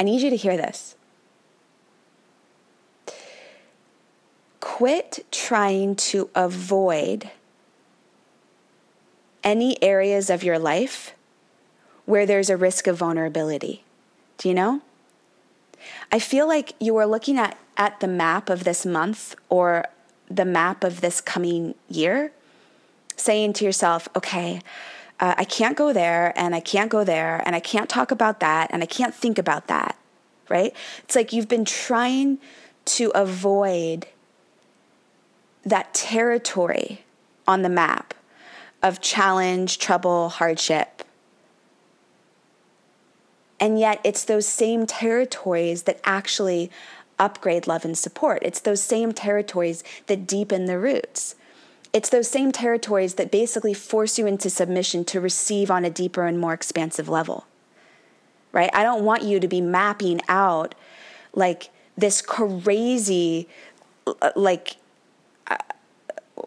I 0.00 0.02
need 0.02 0.20
you 0.20 0.30
to 0.30 0.36
hear 0.36 0.56
this. 0.56 0.96
Quit 4.58 5.24
trying 5.30 5.94
to 5.94 6.28
avoid 6.34 7.30
any 9.44 9.80
areas 9.80 10.28
of 10.28 10.42
your 10.42 10.58
life 10.58 11.14
where 12.04 12.26
there's 12.26 12.50
a 12.50 12.56
risk 12.56 12.88
of 12.88 12.96
vulnerability. 12.96 13.84
Do 14.38 14.48
you 14.48 14.56
know? 14.56 14.80
I 16.10 16.18
feel 16.18 16.48
like 16.48 16.74
you 16.80 16.96
are 16.96 17.06
looking 17.06 17.38
at, 17.38 17.56
at 17.76 18.00
the 18.00 18.08
map 18.08 18.50
of 18.50 18.64
this 18.64 18.84
month 18.84 19.36
or 19.48 19.84
the 20.28 20.44
map 20.44 20.82
of 20.82 21.00
this 21.00 21.20
coming 21.20 21.76
year, 21.88 22.32
saying 23.14 23.52
to 23.52 23.64
yourself, 23.64 24.08
okay, 24.16 24.62
uh, 25.20 25.34
I 25.36 25.44
can't 25.44 25.76
go 25.76 25.92
there 25.92 26.32
and 26.36 26.54
I 26.54 26.60
can't 26.60 26.90
go 26.90 27.04
there 27.04 27.42
and 27.44 27.56
I 27.56 27.60
can't 27.60 27.88
talk 27.88 28.10
about 28.10 28.40
that 28.40 28.70
and 28.72 28.82
I 28.82 28.86
can't 28.86 29.14
think 29.14 29.38
about 29.38 29.66
that, 29.66 29.98
right? 30.48 30.74
It's 31.04 31.16
like 31.16 31.32
you've 31.32 31.48
been 31.48 31.64
trying 31.64 32.38
to 32.86 33.10
avoid 33.14 34.06
that 35.64 35.92
territory 35.92 37.04
on 37.46 37.62
the 37.62 37.68
map 37.68 38.14
of 38.82 39.00
challenge, 39.00 39.78
trouble, 39.78 40.28
hardship. 40.28 41.02
And 43.60 43.78
yet, 43.78 44.00
it's 44.04 44.24
those 44.24 44.46
same 44.46 44.86
territories 44.86 45.82
that 45.82 46.00
actually 46.04 46.70
upgrade 47.18 47.66
love 47.66 47.84
and 47.84 47.98
support. 47.98 48.40
It's 48.42 48.60
those 48.60 48.80
same 48.80 49.12
territories 49.12 49.82
that 50.06 50.28
deepen 50.28 50.66
the 50.66 50.78
roots. 50.78 51.34
It's 51.92 52.10
those 52.10 52.28
same 52.28 52.52
territories 52.52 53.14
that 53.14 53.30
basically 53.30 53.74
force 53.74 54.18
you 54.18 54.26
into 54.26 54.50
submission 54.50 55.04
to 55.06 55.20
receive 55.20 55.70
on 55.70 55.84
a 55.84 55.90
deeper 55.90 56.24
and 56.24 56.38
more 56.38 56.52
expansive 56.52 57.08
level. 57.08 57.46
Right? 58.52 58.70
I 58.72 58.82
don't 58.82 59.04
want 59.04 59.22
you 59.22 59.40
to 59.40 59.48
be 59.48 59.60
mapping 59.60 60.20
out 60.28 60.74
like 61.34 61.70
this 61.96 62.20
crazy, 62.22 63.48
like, 64.36 64.76
uh, 65.46 65.56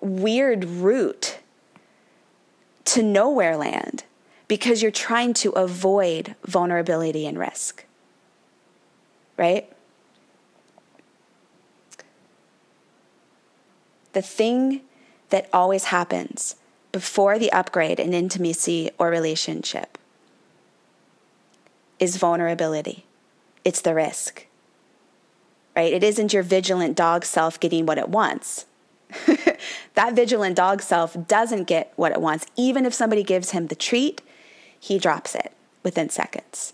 weird 0.01 0.65
route 0.65 1.39
to 2.85 3.03
nowhere 3.03 3.57
land 3.57 4.03
because 4.47 4.81
you're 4.81 4.91
trying 4.91 5.33
to 5.33 5.51
avoid 5.51 6.35
vulnerability 6.45 7.25
and 7.25 7.37
risk. 7.39 7.85
Right? 9.37 9.71
The 14.13 14.21
thing 14.21 14.81
that 15.31 15.49
always 15.51 15.85
happens 15.85 16.55
before 16.91 17.39
the 17.39 17.51
upgrade 17.51 17.99
in 17.99 18.13
intimacy 18.13 18.91
or 18.97 19.09
relationship 19.09 19.97
is 21.99 22.17
vulnerability. 22.17 23.05
It's 23.63 23.81
the 23.81 23.93
risk. 23.93 24.45
Right? 25.75 25.93
It 25.93 26.03
isn't 26.03 26.33
your 26.33 26.43
vigilant 26.43 26.97
dog 26.97 27.23
self 27.23 27.59
getting 27.59 27.85
what 27.85 27.97
it 27.97 28.09
wants. 28.09 28.65
that 29.95 30.13
vigilant 30.13 30.55
dog 30.55 30.81
self 30.81 31.15
doesn't 31.27 31.65
get 31.65 31.93
what 31.95 32.11
it 32.11 32.21
wants. 32.21 32.45
Even 32.55 32.85
if 32.85 32.93
somebody 32.93 33.23
gives 33.23 33.51
him 33.51 33.67
the 33.67 33.75
treat, 33.75 34.21
he 34.79 34.97
drops 34.97 35.35
it 35.35 35.53
within 35.83 36.09
seconds. 36.09 36.73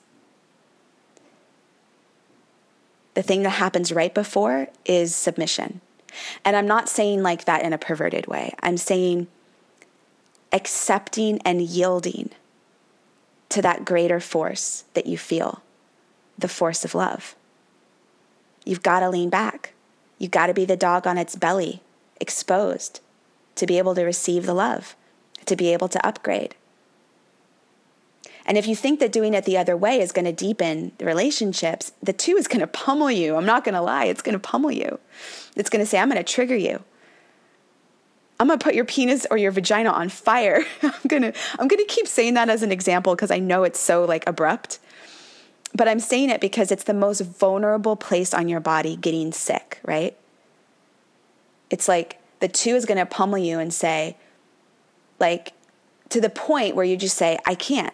The 3.14 3.24
thing 3.24 3.44
that 3.44 3.52
happens 3.52 3.92
right 3.92 4.14
before 4.14 4.68
is 4.86 5.16
submission. 5.16 5.82
And 6.44 6.56
I'm 6.56 6.68
not 6.68 6.90
saying 6.90 7.24
like 7.24 7.46
that 7.46 7.64
in 7.64 7.74
a 7.74 7.78
perverted 7.78 8.28
way. 8.28 8.54
I'm 8.62 8.78
saying 8.78 9.28
accepting 10.52 11.40
and 11.44 11.62
yielding 11.62 12.32
to 13.50 13.62
that 13.62 13.86
greater 13.86 14.20
force 14.20 14.86
that 14.94 15.06
you 15.06 15.18
feel, 15.18 15.62
the 16.38 16.48
force 16.48 16.84
of 16.84 16.96
love. 16.96 17.36
You've 18.66 18.84
got 18.84 19.00
to 19.00 19.10
lean 19.10 19.30
back. 19.30 19.74
You've 20.18 20.32
got 20.32 20.48
to 20.48 20.54
be 20.54 20.66
the 20.66 20.76
dog 20.76 21.08
on 21.08 21.18
its 21.18 21.36
belly, 21.36 21.82
exposed, 22.20 23.00
to 23.56 23.66
be 23.66 23.78
able 23.78 23.96
to 23.96 24.04
receive 24.04 24.46
the 24.46 24.54
love, 24.54 24.96
to 25.46 25.56
be 25.56 25.72
able 25.72 25.88
to 25.90 26.06
upgrade. 26.06 26.56
And 28.48 28.58
if 28.58 28.66
you 28.66 28.76
think 28.76 29.02
that 29.02 29.12
doing 29.12 29.34
it 29.34 29.44
the 29.44 29.58
other 29.58 29.76
way 29.76 30.00
is 30.00 30.14
going 30.14 30.26
to 30.26 30.32
deepen 30.32 30.94
the 30.98 31.06
relationships, 31.06 31.92
the 32.02 32.14
two 32.14 32.38
is 32.38 32.48
going 32.48 32.62
to 32.62 32.68
pummel 32.68 33.12
you. 33.12 33.36
I'm 33.36 33.46
not 33.46 33.66
going 33.66 33.76
to 33.76 33.82
lie, 33.82 34.06
it's 34.06 34.22
going 34.22 34.34
to 34.34 34.40
pummel 34.40 34.72
you. 34.72 35.00
It's 35.58 35.70
going 35.70 35.82
to 35.82 35.86
say, 35.86 36.00
I'm 36.00 36.10
going 36.10 36.24
to 36.24 36.24
trigger 36.24 36.56
you. 36.56 36.82
I'm 38.40 38.48
going 38.48 38.58
to 38.58 38.64
put 38.64 38.76
your 38.76 38.86
penis 38.86 39.26
or 39.30 39.38
your 39.38 39.52
vagina 39.52 39.90
on 39.90 40.10
fire. 40.10 40.64
I'm 40.82 40.94
going 41.08 41.24
to 41.24 41.34
I'm 41.60 41.68
to 41.68 41.86
keep 41.88 42.08
saying 42.08 42.36
that 42.36 42.50
as 42.50 42.64
an 42.64 42.72
example 42.72 43.16
because 43.16 43.32
I 43.32 43.40
know 43.40 43.64
it's 43.64 43.80
so 43.80 44.06
like 44.06 44.28
abrupt. 44.28 44.80
But 45.74 45.88
I'm 45.88 46.00
saying 46.00 46.30
it 46.30 46.40
because 46.40 46.72
it's 46.72 46.86
the 46.86 46.94
most 46.94 47.22
vulnerable 47.22 47.96
place 47.96 48.34
on 48.34 48.48
your 48.48 48.60
body 48.60 48.96
getting 48.96 49.32
sick, 49.32 49.80
right? 49.84 50.18
It's 51.70 51.88
like 51.88 52.20
the 52.40 52.48
two 52.48 52.76
is 52.76 52.86
going 52.86 52.98
to 52.98 53.06
pummel 53.06 53.40
you 53.40 53.60
and 53.60 53.74
say 53.74 54.16
like 55.20 55.54
to 56.10 56.22
the 56.22 56.30
point 56.30 56.76
where 56.76 56.86
you 56.86 56.96
just 56.96 57.18
say, 57.18 57.38
I 57.46 57.56
can't. 57.56 57.94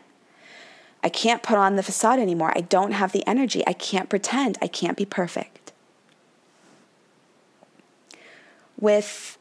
I 1.04 1.10
can't 1.10 1.44
put 1.44 1.58
on 1.58 1.76
the 1.76 1.84
facade 1.84 2.20
anymore. 2.20 2.54
I 2.56 2.62
don't 2.62 2.94
have 2.94 3.12
the 3.12 3.28
energy. 3.28 3.64
I 3.68 3.74
can't 3.74 4.10
pretend. 4.10 4.58
I 4.62 4.68
can't 4.68 4.98
be 4.98 5.06
perfect. 5.06 5.72
With 8.80 9.38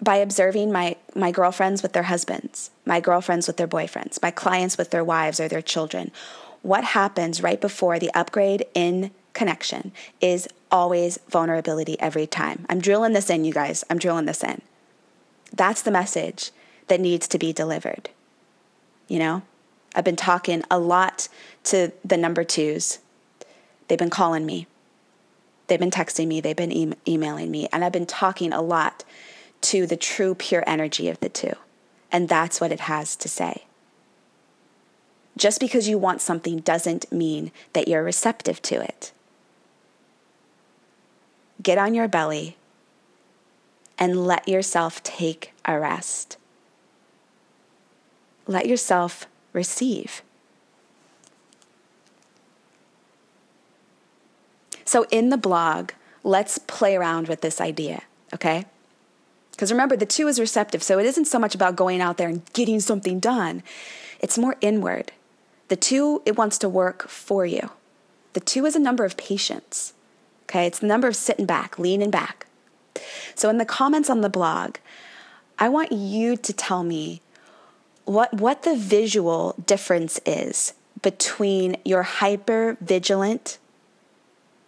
by 0.00 0.16
observing 0.16 0.70
my, 0.70 0.96
my 1.14 1.30
girlfriends 1.30 1.82
with 1.82 1.94
their 1.94 2.04
husbands, 2.04 2.70
my 2.84 3.00
girlfriends 3.00 3.46
with 3.46 3.56
their 3.56 3.68
boyfriends, 3.68 4.20
my 4.20 4.30
clients 4.30 4.76
with 4.76 4.90
their 4.90 5.04
wives 5.04 5.40
or 5.40 5.48
their 5.48 5.62
children, 5.62 6.10
what 6.60 6.84
happens 6.84 7.42
right 7.42 7.60
before 7.60 7.98
the 7.98 8.10
upgrade 8.14 8.66
in 8.74 9.10
connection 9.32 9.92
is 10.20 10.48
always 10.70 11.18
vulnerability 11.28 11.98
every 12.00 12.26
time. 12.26 12.66
I'm 12.68 12.80
drilling 12.80 13.14
this 13.14 13.30
in, 13.30 13.44
you 13.44 13.52
guys. 13.52 13.84
I'm 13.88 13.98
drilling 13.98 14.26
this 14.26 14.44
in. 14.44 14.60
That's 15.52 15.82
the 15.82 15.90
message 15.90 16.50
that 16.88 17.00
needs 17.00 17.26
to 17.28 17.38
be 17.38 17.52
delivered. 17.52 18.10
You 19.08 19.18
know? 19.18 19.42
I've 19.94 20.04
been 20.04 20.16
talking 20.16 20.62
a 20.70 20.78
lot 20.78 21.28
to 21.64 21.92
the 22.04 22.16
number 22.16 22.44
twos. 22.44 22.98
They've 23.88 23.98
been 23.98 24.10
calling 24.10 24.46
me, 24.46 24.66
they've 25.66 25.78
been 25.78 25.90
texting 25.90 26.26
me, 26.26 26.40
they've 26.40 26.56
been 26.56 26.72
e- 26.72 26.94
emailing 27.06 27.50
me, 27.50 27.68
and 27.72 27.84
I've 27.84 27.92
been 27.92 28.06
talking 28.06 28.52
a 28.52 28.62
lot 28.62 29.04
to 29.62 29.86
the 29.86 29.96
true, 29.96 30.34
pure 30.34 30.64
energy 30.66 31.08
of 31.08 31.20
the 31.20 31.28
two. 31.28 31.54
And 32.10 32.28
that's 32.28 32.60
what 32.60 32.72
it 32.72 32.80
has 32.80 33.16
to 33.16 33.28
say. 33.28 33.64
Just 35.36 35.58
because 35.58 35.88
you 35.88 35.98
want 35.98 36.20
something 36.20 36.58
doesn't 36.58 37.10
mean 37.10 37.50
that 37.72 37.88
you're 37.88 38.04
receptive 38.04 38.62
to 38.62 38.80
it. 38.80 39.12
Get 41.62 41.78
on 41.78 41.94
your 41.94 42.08
belly 42.08 42.56
and 43.98 44.26
let 44.26 44.48
yourself 44.48 45.02
take 45.02 45.52
a 45.64 45.78
rest. 45.78 46.36
Let 48.46 48.66
yourself 48.66 49.26
receive. 49.54 50.20
So, 54.84 55.06
in 55.10 55.30
the 55.30 55.38
blog, 55.38 55.92
let's 56.22 56.58
play 56.58 56.94
around 56.94 57.28
with 57.28 57.40
this 57.40 57.60
idea, 57.60 58.02
okay? 58.34 58.66
Because 59.52 59.72
remember, 59.72 59.96
the 59.96 60.04
two 60.04 60.28
is 60.28 60.38
receptive, 60.38 60.82
so 60.82 60.98
it 60.98 61.06
isn't 61.06 61.24
so 61.24 61.38
much 61.38 61.54
about 61.54 61.76
going 61.76 62.00
out 62.00 62.18
there 62.18 62.28
and 62.28 62.42
getting 62.52 62.80
something 62.80 63.18
done, 63.18 63.62
it's 64.20 64.36
more 64.36 64.56
inward. 64.60 65.12
The 65.68 65.76
two, 65.76 66.22
it 66.26 66.36
wants 66.36 66.58
to 66.58 66.68
work 66.68 67.08
for 67.08 67.46
you. 67.46 67.70
The 68.34 68.40
two 68.40 68.66
is 68.66 68.76
a 68.76 68.80
number 68.80 69.04
of 69.04 69.16
patience, 69.16 69.94
okay? 70.44 70.66
It's 70.66 70.80
the 70.80 70.86
number 70.86 71.08
of 71.08 71.16
sitting 71.16 71.46
back, 71.46 71.78
leaning 71.78 72.10
back. 72.10 72.46
So, 73.34 73.48
in 73.48 73.58
the 73.58 73.64
comments 73.64 74.10
on 74.10 74.20
the 74.20 74.28
blog, 74.28 74.76
I 75.58 75.68
want 75.68 75.92
you 75.92 76.36
to 76.36 76.52
tell 76.52 76.82
me 76.82 77.20
what 78.04 78.32
what 78.34 78.62
the 78.62 78.76
visual 78.76 79.54
difference 79.66 80.20
is 80.26 80.74
between 81.02 81.76
your 81.84 82.02
hyper 82.02 82.76
vigilant 82.80 83.58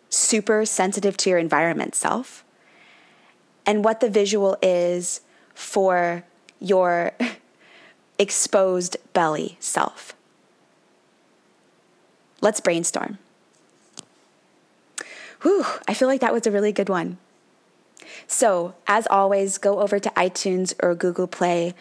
super 0.09 0.65
sensitive 0.65 1.17
to 1.17 1.31
your 1.31 1.39
environment 1.39 1.95
self 1.95 2.45
and 3.65 3.85
what 3.85 4.01
the 4.01 4.09
visual 4.09 4.57
is 4.63 5.21
for 5.55 6.25
your 6.61 7.13
exposed 8.19 8.97
belly 9.13 9.57
self 9.61 10.15
let's 12.41 12.61
brainstorm 12.61 13.19
Whew, 15.43 15.65
I 15.87 15.95
feel 15.95 16.09
like 16.09 16.21
that 16.23 16.33
was 16.33 16.47
a 16.47 16.51
really 16.51 16.73
good 16.73 16.89
one. 16.89 17.19
So, 18.27 18.75
as 18.87 19.07
always, 19.09 19.59
go 19.59 19.79
over 19.81 19.99
to 19.99 20.11
iTunes 20.11 20.75
or 20.83 20.95
Google 20.95 21.27
Play, 21.27 21.75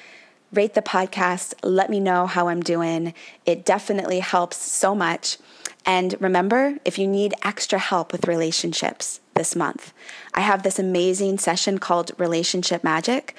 rate 0.53 0.73
the 0.73 0.81
podcast, 0.81 1.53
let 1.63 1.89
me 1.89 1.99
know 1.99 2.27
how 2.27 2.47
I'm 2.47 2.61
doing. 2.61 3.13
It 3.45 3.65
definitely 3.65 4.19
helps 4.19 4.57
so 4.57 4.95
much. 4.95 5.37
And 5.85 6.15
remember, 6.19 6.77
if 6.85 6.97
you 6.97 7.07
need 7.07 7.33
extra 7.43 7.77
help 7.77 8.11
with 8.11 8.27
relationships 8.27 9.19
this 9.35 9.55
month, 9.55 9.93
I 10.33 10.41
have 10.41 10.63
this 10.63 10.79
amazing 10.79 11.39
session 11.39 11.77
called 11.77 12.11
Relationship 12.17 12.83
Magic 12.83 13.35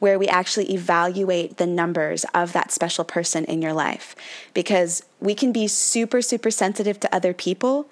where 0.00 0.18
we 0.18 0.26
actually 0.28 0.72
evaluate 0.72 1.58
the 1.58 1.66
numbers 1.66 2.24
of 2.34 2.52
that 2.54 2.72
special 2.72 3.04
person 3.04 3.44
in 3.44 3.62
your 3.62 3.74
life 3.74 4.16
because 4.54 5.04
we 5.20 5.34
can 5.34 5.52
be 5.52 5.68
super, 5.68 6.22
super 6.22 6.50
sensitive 6.50 6.98
to 6.98 7.14
other 7.14 7.34
people 7.34 7.88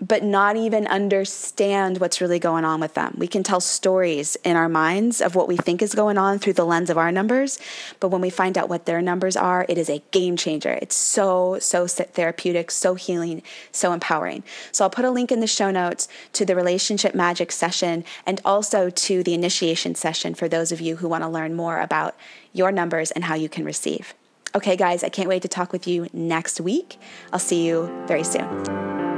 but 0.00 0.22
not 0.22 0.56
even 0.56 0.86
understand 0.86 1.98
what's 1.98 2.20
really 2.20 2.38
going 2.38 2.64
on 2.64 2.80
with 2.80 2.94
them. 2.94 3.14
We 3.18 3.26
can 3.26 3.42
tell 3.42 3.60
stories 3.60 4.36
in 4.44 4.56
our 4.56 4.68
minds 4.68 5.20
of 5.20 5.34
what 5.34 5.48
we 5.48 5.56
think 5.56 5.82
is 5.82 5.94
going 5.94 6.16
on 6.16 6.38
through 6.38 6.54
the 6.54 6.64
lens 6.64 6.90
of 6.90 6.96
our 6.96 7.12
numbers, 7.12 7.58
but 8.00 8.08
when 8.08 8.20
we 8.20 8.30
find 8.30 8.56
out 8.56 8.68
what 8.68 8.86
their 8.86 9.02
numbers 9.02 9.36
are, 9.36 9.66
it 9.68 9.76
is 9.76 9.90
a 9.90 10.02
game 10.10 10.36
changer. 10.36 10.78
It's 10.80 10.96
so, 10.96 11.58
so 11.58 11.86
therapeutic, 11.86 12.70
so 12.70 12.94
healing, 12.94 13.42
so 13.72 13.92
empowering. 13.92 14.42
So 14.72 14.84
I'll 14.84 14.90
put 14.90 15.04
a 15.04 15.10
link 15.10 15.30
in 15.30 15.40
the 15.40 15.46
show 15.46 15.70
notes 15.70 16.08
to 16.32 16.46
the 16.46 16.56
relationship 16.56 17.14
magic 17.14 17.52
session 17.52 18.04
and 18.24 18.40
also 18.44 18.88
to 18.90 19.22
the 19.22 19.34
initiation 19.34 19.94
session 19.94 20.34
for 20.34 20.48
those 20.48 20.72
of 20.72 20.80
you 20.80 20.96
who 20.96 21.08
want 21.08 21.24
to 21.24 21.28
learn 21.28 21.54
more 21.54 21.80
about 21.80 22.16
your 22.52 22.72
numbers 22.72 23.10
and 23.10 23.24
how 23.24 23.34
you 23.34 23.48
can 23.48 23.64
receive. 23.64 24.14
Okay, 24.54 24.76
guys, 24.76 25.04
I 25.04 25.10
can't 25.10 25.28
wait 25.28 25.42
to 25.42 25.48
talk 25.48 25.72
with 25.72 25.86
you 25.86 26.08
next 26.12 26.60
week. 26.60 26.98
I'll 27.32 27.38
see 27.38 27.66
you 27.66 27.86
very 28.06 28.24
soon. 28.24 29.09